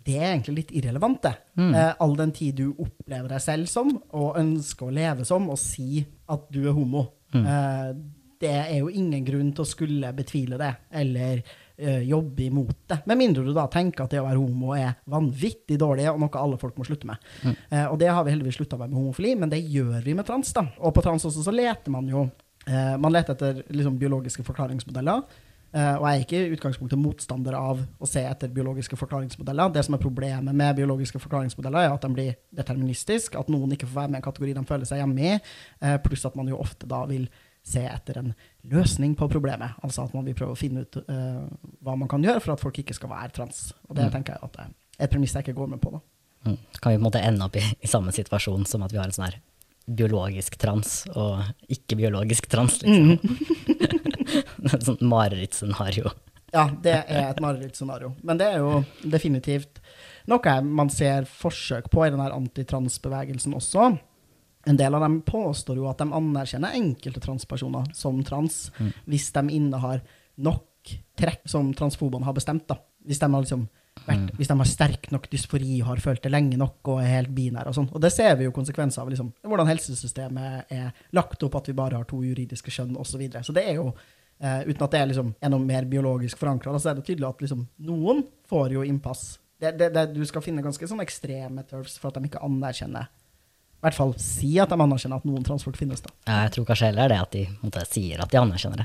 [0.06, 1.34] det er egentlig litt irrelevant, det.
[1.60, 1.74] Mm.
[1.74, 5.60] Eh, all den tid du opplever deg selv som, og ønsker å leve som, og
[5.60, 7.06] si at du er homo.
[7.34, 7.44] Mm.
[7.46, 7.88] Eh,
[8.42, 11.42] det er jo ingen grunn til å skulle betvile det, eller
[11.76, 12.98] eh, jobbe imot det.
[13.10, 16.40] Med mindre du da tenker at det å være homo er vanvittig dårlig, og noe
[16.40, 17.22] alle folk må slutte med.
[17.44, 17.54] Mm.
[17.70, 20.26] Uh, og det har vi heldigvis slutta med med homofili, men det gjør vi med
[20.26, 20.50] trans.
[20.56, 20.66] da.
[20.82, 25.22] Og på trans også så leter man jo uh, Man leter etter liksom, biologiske forklaringsmodeller.
[25.72, 29.70] Og jeg er ikke i utgangspunktet motstander av å se etter biologiske forklaringsmodeller.
[29.72, 33.88] Det som er problemet med biologiske forklaringsmodeller, er at de blir deterministiske, at noen ikke
[33.88, 35.38] får være med i en kategori de føler seg hjemme i,
[36.04, 37.24] pluss at man jo ofte da vil
[37.62, 38.32] se etter en
[38.72, 39.78] løsning på problemet.
[39.82, 41.46] Altså at man vil prøve å finne ut uh,
[41.82, 43.70] hva man kan gjøre for at folk ikke skal være trans.
[43.88, 44.12] Og det mm.
[44.16, 45.94] tenker jeg at er et premiss jeg ikke går med på.
[45.94, 46.02] da.
[46.50, 46.58] Mm.
[46.82, 49.08] Kan vi på en måte ende opp i, i, samme situasjon som at vi har
[49.08, 49.38] en sånn her
[49.82, 51.42] biologisk trans og
[51.74, 53.16] ikke-biologisk trans, liksom.
[53.18, 54.02] Mm.
[54.72, 56.12] et sånt marerittscenario.
[56.52, 58.14] ja, det er et marerittscenario.
[58.22, 59.82] Men det er jo definitivt
[60.30, 63.90] noe man ser forsøk på i den antitransbevegelsen også
[64.64, 68.90] en del av dem påstår jo at de anerkjenner enkelte transpersoner som trans, mm.
[69.10, 70.02] hvis de innehar
[70.42, 72.68] nok trekk som transfobene har bestemt.
[72.68, 72.78] da.
[73.06, 73.66] Hvis de har, liksom
[74.00, 74.38] vært, mm.
[74.38, 77.70] hvis de har sterk nok dysfori har følt det lenge nok og er helt binære
[77.70, 77.90] og sånn.
[77.92, 81.76] Og det ser vi jo konsekvenser av liksom, hvordan helsesystemet er lagt opp, at vi
[81.78, 83.12] bare har to juridiske kjønn osv.
[83.12, 83.44] Så, videre.
[83.46, 86.74] så det er jo, uh, uten at det er, liksom, er noe mer biologisk forankra,
[86.78, 89.26] så er det tydelig at liksom, noen får jo innpass.
[89.62, 93.10] Det, det, det, du skal finne ganske sånn ekstreme turfs for at de ikke anerkjenner
[93.82, 95.98] i hvert fall si at de anerkjenner at noen transport finnes.
[95.98, 96.12] da.
[96.22, 98.84] Jeg tror kanskje heller det at de måte, sier at de anerkjenner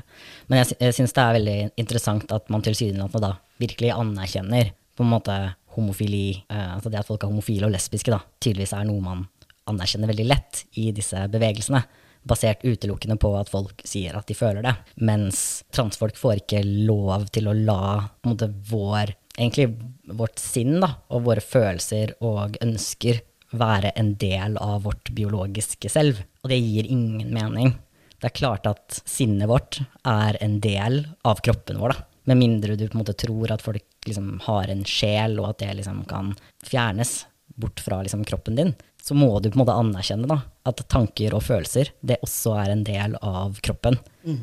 [0.50, 5.06] Men jeg, jeg syns det er veldig interessant at man tilsynelatende da virkelig anerkjenner på
[5.06, 5.38] en måte
[5.76, 9.24] homofili, eh, altså det at folk er homofile og lesbiske, da, tydeligvis er noe man
[9.68, 11.82] anerkjenner veldig lett i disse bevegelsene.
[12.28, 14.74] Basert utelukkende på at folk sier at de føler det.
[15.06, 17.82] Mens transfolk får ikke lov til å la
[18.26, 19.70] måte, vår, egentlig
[20.18, 23.22] vårt sinn da, og våre følelser og ønsker
[23.58, 26.20] være en del av vårt biologiske selv.
[26.42, 27.76] Og det gir ingen mening.
[28.18, 29.78] Det er klart at sinnet vårt
[30.08, 32.04] er en del av kroppen vår, da.
[32.28, 35.62] Med mindre du på en måte tror at folk liksom har en sjel, og at
[35.62, 36.32] det liksom kan
[36.66, 37.20] fjernes
[37.58, 41.34] bort fra liksom kroppen din, så må du på en måte anerkjenne da, at tanker
[41.36, 43.98] og følelser det også er en del av kroppen.
[44.26, 44.42] Mm.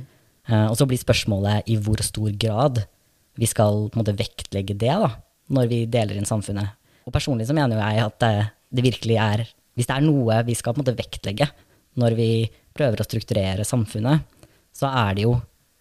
[0.49, 2.84] Uh, og så blir spørsmålet i hvor stor grad
[3.39, 5.11] vi skal på en måte vektlegge det da,
[5.53, 6.76] når vi deler inn samfunnet.
[7.05, 8.36] Og personlig så mener jeg at det,
[8.74, 9.45] det virkelig er
[9.76, 11.49] Hvis det er noe vi skal på en måte vektlegge
[11.99, 12.30] når vi
[12.76, 14.24] prøver å strukturere samfunnet,
[14.76, 15.36] så er det jo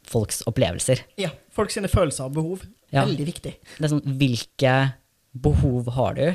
[0.07, 1.03] folks opplevelser.
[1.18, 1.30] Ja.
[1.55, 2.65] Folks følelser og behov.
[2.91, 3.05] Ja.
[3.05, 3.55] Veldig viktig.
[3.79, 4.75] Det er sånn, hvilke
[5.45, 6.27] behov har du,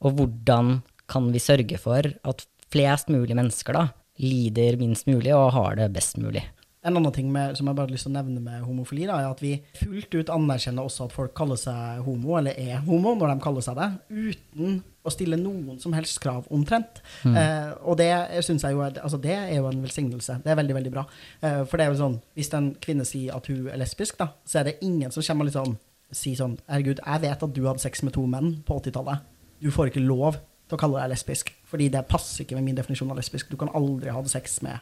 [0.00, 0.78] og hvordan
[1.10, 3.88] kan vi sørge for at flest mulig mennesker da,
[4.20, 6.44] lider minst mulig og har det best mulig?
[6.82, 9.18] En annen ting med, som jeg bare har lyst til å nevne med homofili, da,
[9.20, 13.12] er at vi fullt ut anerkjenner også at folk kaller seg homo, eller er homo,
[13.20, 17.02] når de kaller seg det, uten å stille noen som helst krav, omtrent.
[17.24, 17.36] Mm.
[17.36, 18.08] Eh, og det
[18.46, 20.38] synes jeg jo er, altså det er jo en velsignelse.
[20.44, 21.04] Det er veldig, veldig bra.
[21.44, 24.30] Eh, for det er jo sånn, hvis en kvinne sier at hun er lesbisk, da,
[24.48, 25.76] så er det ingen som kommer og liksom
[26.16, 29.28] sier sånn Herregud, jeg vet at du hadde sex med to menn på 80-tallet.
[29.60, 32.78] Du får ikke lov til å kalle deg lesbisk, fordi det passer ikke med min
[32.78, 33.52] definisjon av lesbisk.
[33.52, 34.80] Du kan aldri ha sex med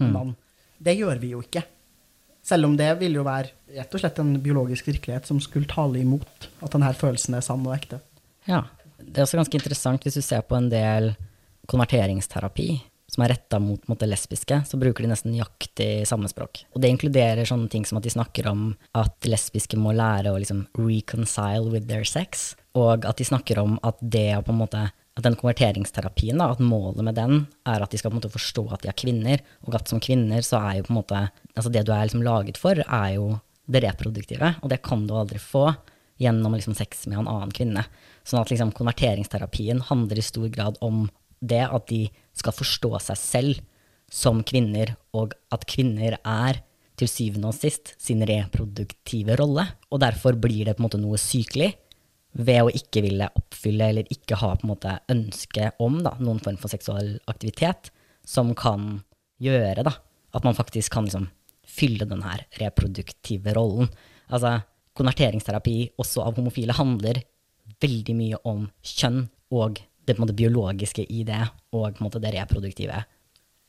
[0.00, 0.34] en Mm.
[0.78, 1.64] Det gjør vi jo ikke.
[2.44, 6.02] Selv om det vil jo være rett og slett en biologisk virkelighet som skulle tale
[6.02, 8.02] imot at denne følelsen er sann og ekte.
[8.48, 8.66] Ja.
[8.98, 11.14] Det er også ganske interessant hvis du ser på en del
[11.70, 12.68] konverteringsterapi
[13.14, 16.64] som er retta mot, det lesbiske, så bruker de nesten nøyaktig samme språk.
[16.74, 20.40] Og det inkluderer sånne ting som at de snakker om at lesbiske må lære å
[20.40, 24.62] liksom reconcile with their sex, og at de snakker om at det å på en
[24.64, 28.20] måte at den konverteringsterapien, da, at målet med den er at de skal på en
[28.20, 31.00] måte forstå at de er kvinner, og at som kvinner så er jo på en
[31.00, 31.20] måte
[31.54, 33.28] altså Det du er liksom laget for, er jo
[33.70, 35.68] det reproduktive, og det kan du aldri få
[36.20, 37.84] gjennom liksom sex med en annen kvinne.
[38.26, 41.06] Sånn at liksom konverteringsterapien handler i stor grad om
[41.40, 43.62] det at de skal forstå seg selv
[44.10, 46.60] som kvinner, og at kvinner er
[46.98, 49.66] til syvende og sist sin reproduktive rolle.
[49.90, 51.72] Og derfor blir det på en måte noe sykelig
[52.34, 56.42] ved å ikke ville oppfylle eller ikke ha på en måte ønske om da, noen
[56.42, 57.92] form for seksuell aktivitet,
[58.26, 59.04] som kan
[59.42, 59.94] gjøre da,
[60.34, 61.28] at man faktisk kan liksom
[61.64, 63.88] fylle den her reproduktive rollen.
[64.28, 64.58] Altså,
[64.98, 67.22] konverteringsterapi også av homofile handler
[67.82, 69.24] veldig mye om kjønn
[69.54, 71.40] og det måte biologiske i det,
[71.72, 72.98] og måte det reproduktive.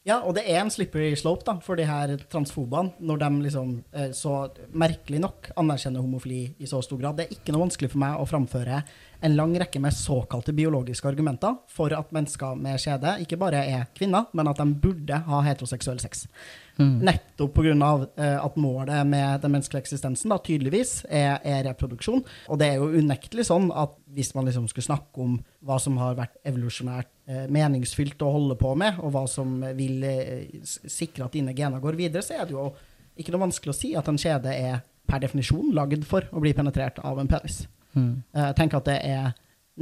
[0.06, 3.72] Ja, og det er en slippery slope da, for de her transfobene, når de liksom,
[3.90, 7.18] eh, så merkelig nok anerkjenner homofili i så stor grad.
[7.18, 8.84] Det er ikke noe vanskelig for meg å framføre
[9.26, 13.90] en lang rekke med såkalte biologiske argumenter for at mennesker med skjede ikke bare er
[13.98, 16.28] kvinner, men at de burde ha heteroseksuell sex.
[16.78, 18.08] Nettopp pga.
[18.18, 22.24] Eh, at målet med den menneskelige eksistensen da, tydeligvis er, er reproduksjon.
[22.52, 26.00] Og det er jo unektelig sånn at hvis man liksom skulle snakke om hva som
[26.02, 31.28] har vært evolusjonært eh, meningsfylt å holde på med, og hva som vil eh, sikre
[31.28, 32.70] at dine gener går videre, så er det jo
[33.16, 36.52] ikke noe vanskelig å si at en skjede er per definisjon lagd for å bli
[36.58, 37.64] penetrert av en penis.
[37.96, 38.26] Mm.
[38.34, 39.28] Jeg tenker at det er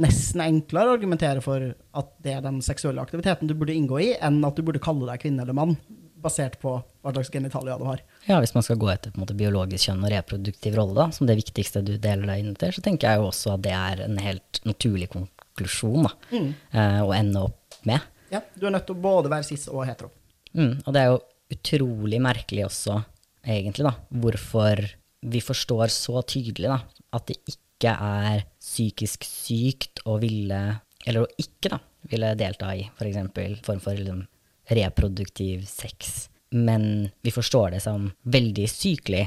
[0.00, 4.08] nesten enklere å argumentere for at det er den seksuelle aktiviteten du burde inngå i,
[4.18, 5.76] enn at du burde kalle deg kvinne eller mann,
[6.24, 8.00] basert på hva slags genitalia du har.
[8.28, 11.36] Ja, hvis man skal gå etter måte biologisk kjønn og reproduktiv rolle, da, som det
[11.40, 14.18] viktigste du deler deg inn til, så tenker jeg jo også at det er en
[14.24, 18.10] helt naturlig konklusjon da, eh, å ende opp med.
[18.32, 20.10] Ja, du er nødt til å både være cis og hetero.
[20.54, 21.22] Mm, og det er jo
[21.54, 22.98] utrolig merkelig også,
[23.44, 23.94] egentlig, da,
[24.24, 24.86] hvorfor
[25.24, 26.80] vi forstår så tydelig da,
[27.16, 30.60] at det ikke er psykisk sykt å ville,
[31.04, 34.24] eller å ikke da, ville delta i for eksempel form for liksom,
[34.68, 36.28] reproduktiv sex.
[36.54, 39.24] Men vi forstår det som veldig sykelig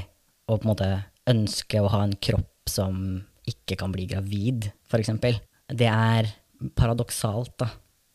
[0.48, 0.90] å på en måte
[1.28, 5.38] ønske å ha en kropp som ikke kan bli gravid, eksempel.
[5.68, 6.30] Det er
[6.76, 7.68] paradoksalt, da.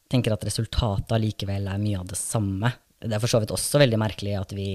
[0.10, 2.72] Tenker at resultatet allikevel er mye av det samme.
[3.00, 4.70] Det er for så vidt også veldig merkelig at vi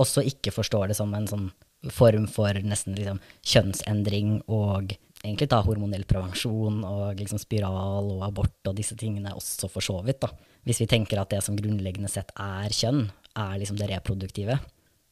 [0.00, 1.48] også ikke forstår det som en sånn
[1.92, 8.70] form for nesten liksom kjønnsendring og egentlig da hormonell prevensjon og liksom spiral og abort
[8.70, 10.24] og disse tingene også for så vidt.
[10.24, 10.32] da.
[10.64, 14.58] Hvis vi tenker at det som grunnleggende sett er kjønn, er liksom det reproduktive,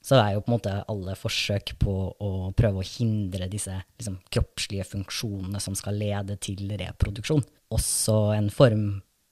[0.02, 4.18] så er jo på en måte alle forsøk på å prøve å hindre disse liksom,
[4.34, 8.86] kroppslige funksjonene som skal lede til reproduksjon, også en form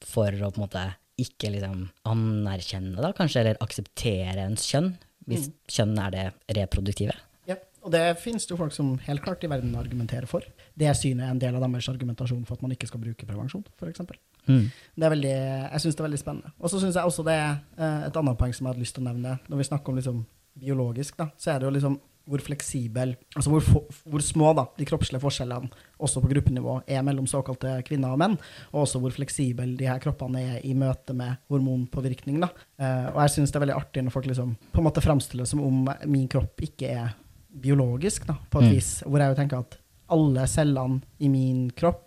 [0.06, 0.84] for å på en måte
[1.20, 4.94] ikke liksom anerkjenne, da, kanskje, eller akseptere ens kjønn,
[5.28, 6.24] hvis kjønn er det
[6.56, 7.16] reproduktive.
[7.50, 10.46] Ja, og det finnes det jo folk som helt klart i verden argumenterer for.
[10.78, 13.66] Det synet er en del av deres argumentasjon for at man ikke skal bruke prevensjon,
[13.76, 14.06] f.eks.
[14.48, 14.70] Mm.
[14.96, 15.34] Det er veldig,
[15.72, 16.52] jeg syns det er veldig spennende.
[16.60, 18.94] Og så syns jeg også det er eh, et annet poeng som jeg hadde lyst
[18.94, 19.38] til å nevne.
[19.48, 20.22] Når vi snakker om liksom
[20.60, 21.98] biologisk, da, så er det jo liksom
[22.30, 23.64] hvor fleksibel, altså hvor,
[24.06, 28.36] hvor små da, de kroppslige forskjellene også på gruppenivå er mellom såkalte kvinner og menn,
[28.70, 32.38] og også hvor fleksible de her kroppene er i møte med hormonpåvirkning.
[32.44, 32.50] Da.
[32.78, 35.42] Eh, og jeg syns det er veldig artig når folk liksom på en måte framstiller
[35.42, 35.80] det som om
[36.12, 37.16] min kropp ikke er
[37.50, 38.74] biologisk, da, på et Mm.
[38.76, 39.02] vis.
[39.06, 39.78] Hvor jeg jo tenker at
[40.10, 42.06] alle cellene i min kropp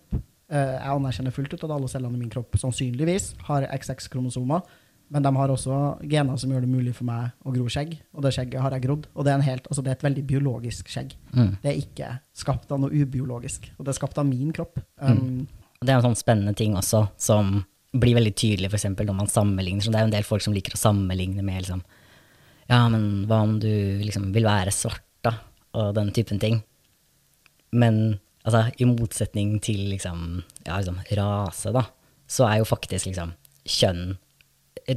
[0.54, 4.62] Jeg anerkjenner fullt ut at alle cellene i min kropp sannsynligvis har XX-kromosomer,
[5.14, 5.80] men de har også
[6.10, 8.86] gener som gjør det mulig for meg å gro skjegg, og det skjegget har jeg
[8.86, 9.10] grodd.
[9.14, 11.14] Og det er, en helt, altså det er et veldig biologisk skjegg.
[11.36, 11.52] Mm.
[11.62, 12.08] Det er ikke
[12.44, 14.80] skapt av noe ubiologisk, og det er skapt av min kropp.
[14.98, 15.78] Um, mm.
[15.84, 17.60] det er en sånn spennende ting også, som
[17.94, 19.86] blir veldig tydelig for eksempel når man sammenligner.
[19.86, 21.84] Så det er jo en del folk som liker å sammenligne med liksom,
[22.72, 23.70] ja, men hva om du
[24.02, 25.36] liksom vil være svart, da?
[25.78, 26.62] Og den typen ting.
[27.74, 31.86] Men altså, i motsetning til liksom, ja, liksom rase, da,
[32.30, 33.34] så er jo faktisk liksom
[33.64, 34.18] kjønn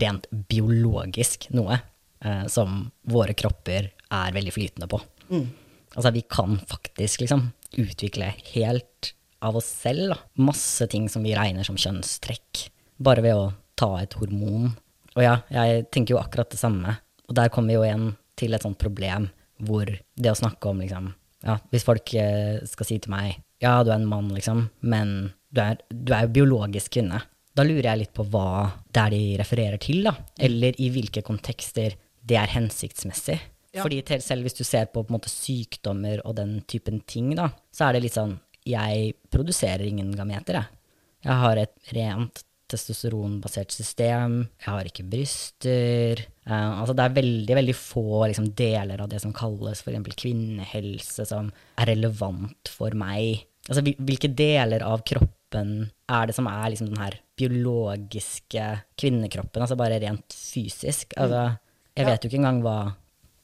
[0.02, 1.78] rent biologisk noe.
[2.24, 5.00] eh, som våre kropper er veldig flytende på.
[5.30, 5.46] Mm.
[5.94, 9.12] Altså, vi kan faktisk liksom utvikle helt
[9.44, 10.18] av oss selv da.
[10.40, 12.66] masse ting som vi regner som kjønnstrekk,
[12.96, 14.72] bare ved å ta et hormon.
[15.16, 16.96] Og ja, jeg tenker jo akkurat det samme.
[17.28, 19.30] Og der kommer vi jo igjen til et sånt problem
[19.64, 21.12] hvor det å snakke om liksom
[21.46, 25.12] Ja, hvis folk eh, skal si til meg ja, du er en mann, liksom, men
[25.48, 27.22] du er, du er jo biologisk kvinne.
[27.56, 30.12] Da lurer jeg litt på hva det er de refererer til, da.
[30.44, 33.38] Eller i hvilke kontekster det er hensiktsmessig.
[33.76, 33.84] Ja.
[33.84, 37.88] Fordi selv hvis du ser på, på måte, sykdommer og den typen ting, da, så
[37.88, 40.80] er det litt sånn Jeg produserer ingen gameter, jeg.
[41.26, 44.40] Jeg har et rent testosteronbasert system.
[44.58, 46.24] Jeg har ikke bryster.
[46.46, 50.16] Eh, altså det er veldig veldig få liksom, deler av det som kalles f.eks.
[50.22, 53.42] kvinnehelse, som er relevant for meg.
[53.66, 58.66] Altså hvilke deler av kroppen er det som er liksom den her biologiske
[58.98, 61.16] kvinnekroppen, altså bare rent fysisk?
[61.18, 61.48] Altså,
[61.96, 62.78] jeg vet jo ikke engang hva,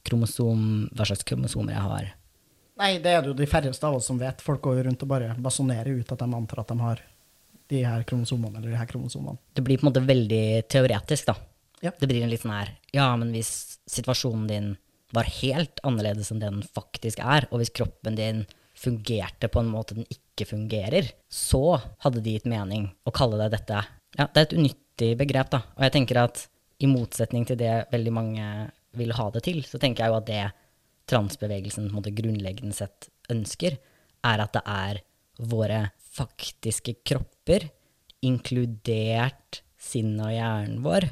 [0.06, 2.10] kromosom, hva slags kromosomer jeg har.
[2.82, 4.42] Nei, det er det jo de færreste av oss som vet.
[4.42, 7.02] Folk går jo rundt og bare basonerer ut at de antar at de har
[7.72, 9.40] de her kromosomene eller de her kromosomene.
[9.54, 11.36] Det blir på en måte veldig teoretisk, da.
[11.82, 11.90] Ja.
[11.98, 14.68] Det blir en litt sånn her Ja, men hvis situasjonen din
[15.12, 18.44] var helt annerledes enn det den faktisk er, og hvis kroppen din
[18.78, 23.50] fungerte på en måte den ikke fungerer, så hadde de gitt mening å kalle det
[23.58, 23.82] dette.
[24.16, 25.60] Ja, det er et unyttig begrep, da.
[25.76, 26.46] Og jeg tenker at
[26.82, 28.46] i motsetning til det veldig mange
[28.98, 30.42] vil ha det til, så tenker jeg jo at det
[31.12, 33.76] transbevegelsen på en måte grunnleggende sett ønsker,
[34.22, 35.02] er at det er
[35.52, 37.68] våre faktiske kropper,
[38.22, 41.08] inkludert sinnet og hjernen vår,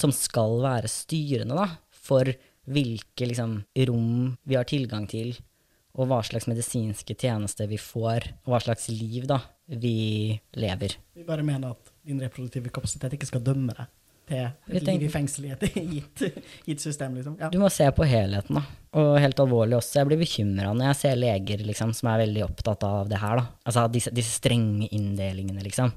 [0.00, 1.68] som skal være styrende da,
[2.04, 2.28] for
[2.64, 5.34] hvilke liksom, rom vi har tilgang til,
[5.94, 9.38] og hva slags medisinske tjenester vi får, og hva slags liv da,
[9.68, 10.96] vi lever.
[11.14, 13.92] Vi bare mener at din reproduktive kapasitet ikke skal dømme deg
[14.24, 15.64] til et tenker- liv i fengsel i et
[15.94, 16.22] gitt,
[16.66, 17.36] gitt system, liksom.
[17.40, 17.50] Ja.
[17.52, 18.64] Du må se på helheten, da.
[18.98, 22.44] Og helt alvorlig også, jeg blir bekymra når jeg ser leger liksom, som er veldig
[22.48, 23.42] opptatt av det her.
[23.42, 23.46] da.
[23.68, 25.92] Altså disse, disse strenge inndelingene, liksom.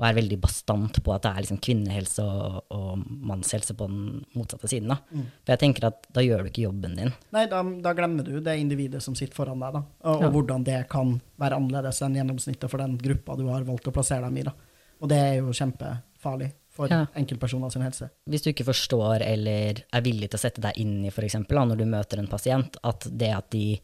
[0.00, 4.22] Og er veldig bastant på at det er liksom kvinnehelse og, og mannshelse på den
[4.32, 4.88] motsatte siden.
[4.88, 4.96] da.
[5.44, 7.12] For jeg tenker at da gjør du ikke jobben din.
[7.36, 9.82] Nei, da, da glemmer du det individet som sitter foran deg, da.
[10.08, 10.30] Og, Ja.
[10.30, 13.92] og hvordan det kan være annerledes enn gjennomsnittet for den gruppa du har valgt å
[13.92, 14.48] plassere dem i.
[14.48, 14.56] da.
[15.02, 17.04] Og det er jo kjempefarlig for Ja.
[17.14, 18.10] enkeltpersoner sin helse.
[18.28, 21.76] Hvis du ikke forstår eller er villig til å sette deg inn i, eksempel, når
[21.76, 23.80] du møter en pasient, at det at de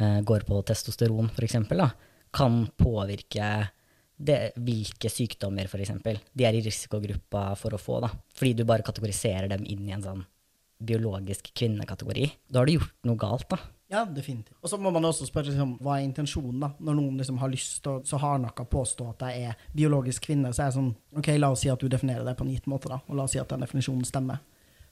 [0.00, 1.92] uh, går på testosteron, eksempel,
[2.32, 3.70] kan påvirke
[4.20, 8.02] det, hvilke sykdommer, for eksempel, de er i risikogruppa for å få.
[8.04, 8.10] Da.
[8.36, 10.22] Fordi du bare kategoriserer dem inn i en sånn
[10.80, 12.26] biologisk kvinnekategori.
[12.48, 13.58] Da har du gjort noe galt, da.
[13.90, 14.54] Ja, definitivt.
[14.62, 16.70] Og så må man også spørre liksom, hva er intensjonen, da?
[16.78, 20.62] Når noen liksom har lyst til så hardnakka påstå at jeg er biologisk kvinne, så
[20.62, 22.92] er jeg sånn OK, la oss si at du definerer det på en gitt måte,
[22.92, 23.00] da.
[23.10, 24.44] Og la oss si at den definisjonen stemmer.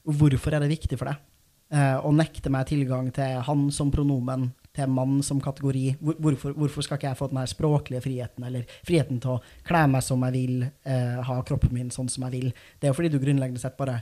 [0.03, 1.23] Hvorfor er det viktig for deg?
[1.69, 4.49] Eh, å nekte meg tilgang til han som pronomen,
[4.79, 5.85] til mann som kategori.
[6.01, 9.83] Hvorfor, hvorfor skal ikke jeg få den her språklige friheten, eller friheten til å kle
[9.91, 12.53] meg som jeg vil, eh, ha kroppen min sånn som jeg vil?
[12.79, 14.01] Det er jo fordi du grunnleggende sett bare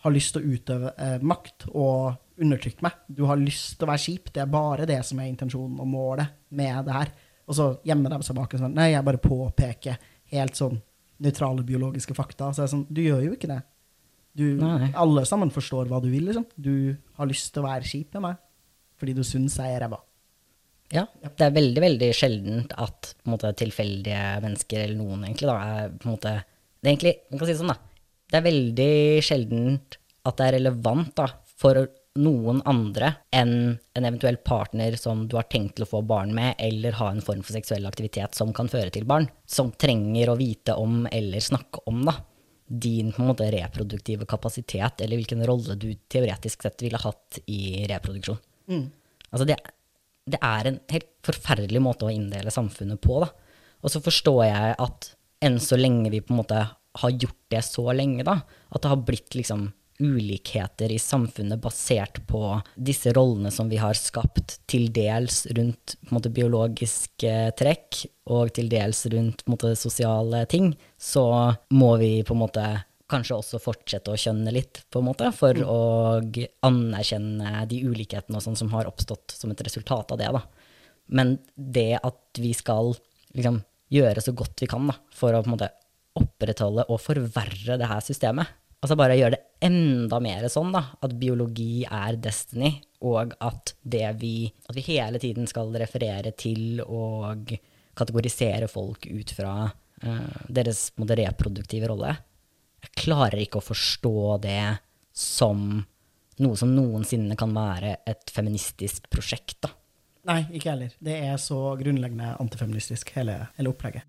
[0.00, 3.00] har lyst til å utøve eh, makt og undertrykke meg.
[3.08, 4.30] Du har lyst til å være kjip.
[4.32, 7.12] Det er bare det som er intensjonen og målet med det her.
[7.50, 9.98] Og så gjemmer de seg bak og sånn Nei, jeg bare påpeker
[10.32, 10.78] helt sånn
[11.20, 12.52] nøytrale biologiske fakta.
[12.54, 13.60] Så er sånn Du gjør jo ikke det.
[14.40, 16.46] Du, alle sammen forstår hva du vil, liksom.
[16.54, 18.46] Du har lyst til å være kjip med meg
[19.00, 19.96] fordi du syns jeg er ræva.
[20.90, 25.52] Ja, det er veldig, veldig sjeldent at på en måte, tilfeldige mennesker, eller noen egentlig,
[25.52, 26.34] da, er på en måte
[26.80, 27.78] Det er egentlig, man kan si det sånn, da.
[28.30, 28.92] Det er veldig
[29.26, 31.26] sjeldent at det er relevant da,
[31.60, 31.80] for
[32.20, 33.52] noen andre enn
[33.94, 37.22] en eventuell partner som du har tenkt til å få barn med, eller ha en
[37.22, 41.44] form for seksuell aktivitet som kan føre til barn, som trenger å vite om eller
[41.44, 42.16] snakke om da,
[42.66, 47.86] din på en måte reproduktive kapasitet, eller hvilken rolle du teoretisk sett ville hatt i
[47.90, 48.40] reproduksjon.
[49.30, 49.60] Altså det,
[50.32, 53.20] det er en helt forferdelig måte å inndele samfunnet på.
[53.24, 53.30] Da.
[53.84, 55.10] Og så forstår jeg at
[55.44, 56.62] enn så lenge vi på en måte
[57.00, 59.70] har gjort det så lenge, da, at det har blitt liksom
[60.00, 62.40] ulikheter i samfunnet basert på
[62.74, 69.04] disse rollene som vi har skapt, til dels rundt måte, biologiske trekk og til dels
[69.12, 71.26] rundt måte, sosiale ting, så
[71.76, 72.66] må vi på en måte
[73.10, 75.80] kanskje også fortsette å kjønne litt, på en måte, for å
[76.66, 80.30] anerkjenne de ulikhetene og sånn som har oppstått som et resultat av det.
[80.36, 80.44] Da.
[81.10, 82.94] Men det at vi skal
[83.34, 85.72] liksom, gjøre så godt vi kan da, for å på en måte,
[86.20, 88.48] opprettholde og forverre det her systemet,
[88.80, 92.72] altså bare gjøre det enda mer sånn da, at biologi er destiny,
[93.06, 97.52] og at, det vi, at vi hele tiden skal referere til og
[97.96, 102.14] kategorisere folk ut fra uh, deres måte, reproduktive rolle.
[102.80, 104.14] Jeg klarer ikke å forstå
[104.44, 104.62] det
[105.16, 105.82] som
[106.40, 109.74] noe som noensinne kan være et feministisk prosjekt, da.
[110.30, 110.94] Nei, ikke heller.
[111.00, 114.04] Det er så grunnleggende antifeministisk, hele, hele opplegget.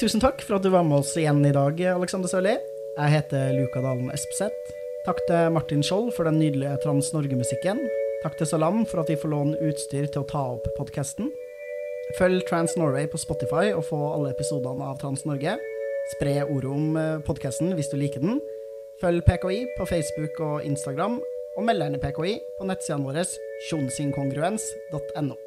[0.00, 2.54] Tusen takk for at du var med oss igjen i dag, Alexander Sørli.
[2.96, 4.72] Jeg heter Luka Dalen Espeseth.
[5.06, 7.80] Takk til Martin Skjold for den nydelige Trans-Norge-musikken.
[8.22, 11.30] Takk til Salam for at vi får låne utstyr til å ta opp podkasten.
[12.18, 15.56] Følg Trans Norway på Spotify og få alle episodene av Trans Norge.
[16.10, 18.40] Spre ordet om eh, podkasten hvis du liker den.
[19.00, 21.20] Følg PKI på Facebook og Instagram,
[21.56, 23.24] og meld gjerne PKI på nettsidene våre
[23.68, 25.38] tjonsinkongruens.no.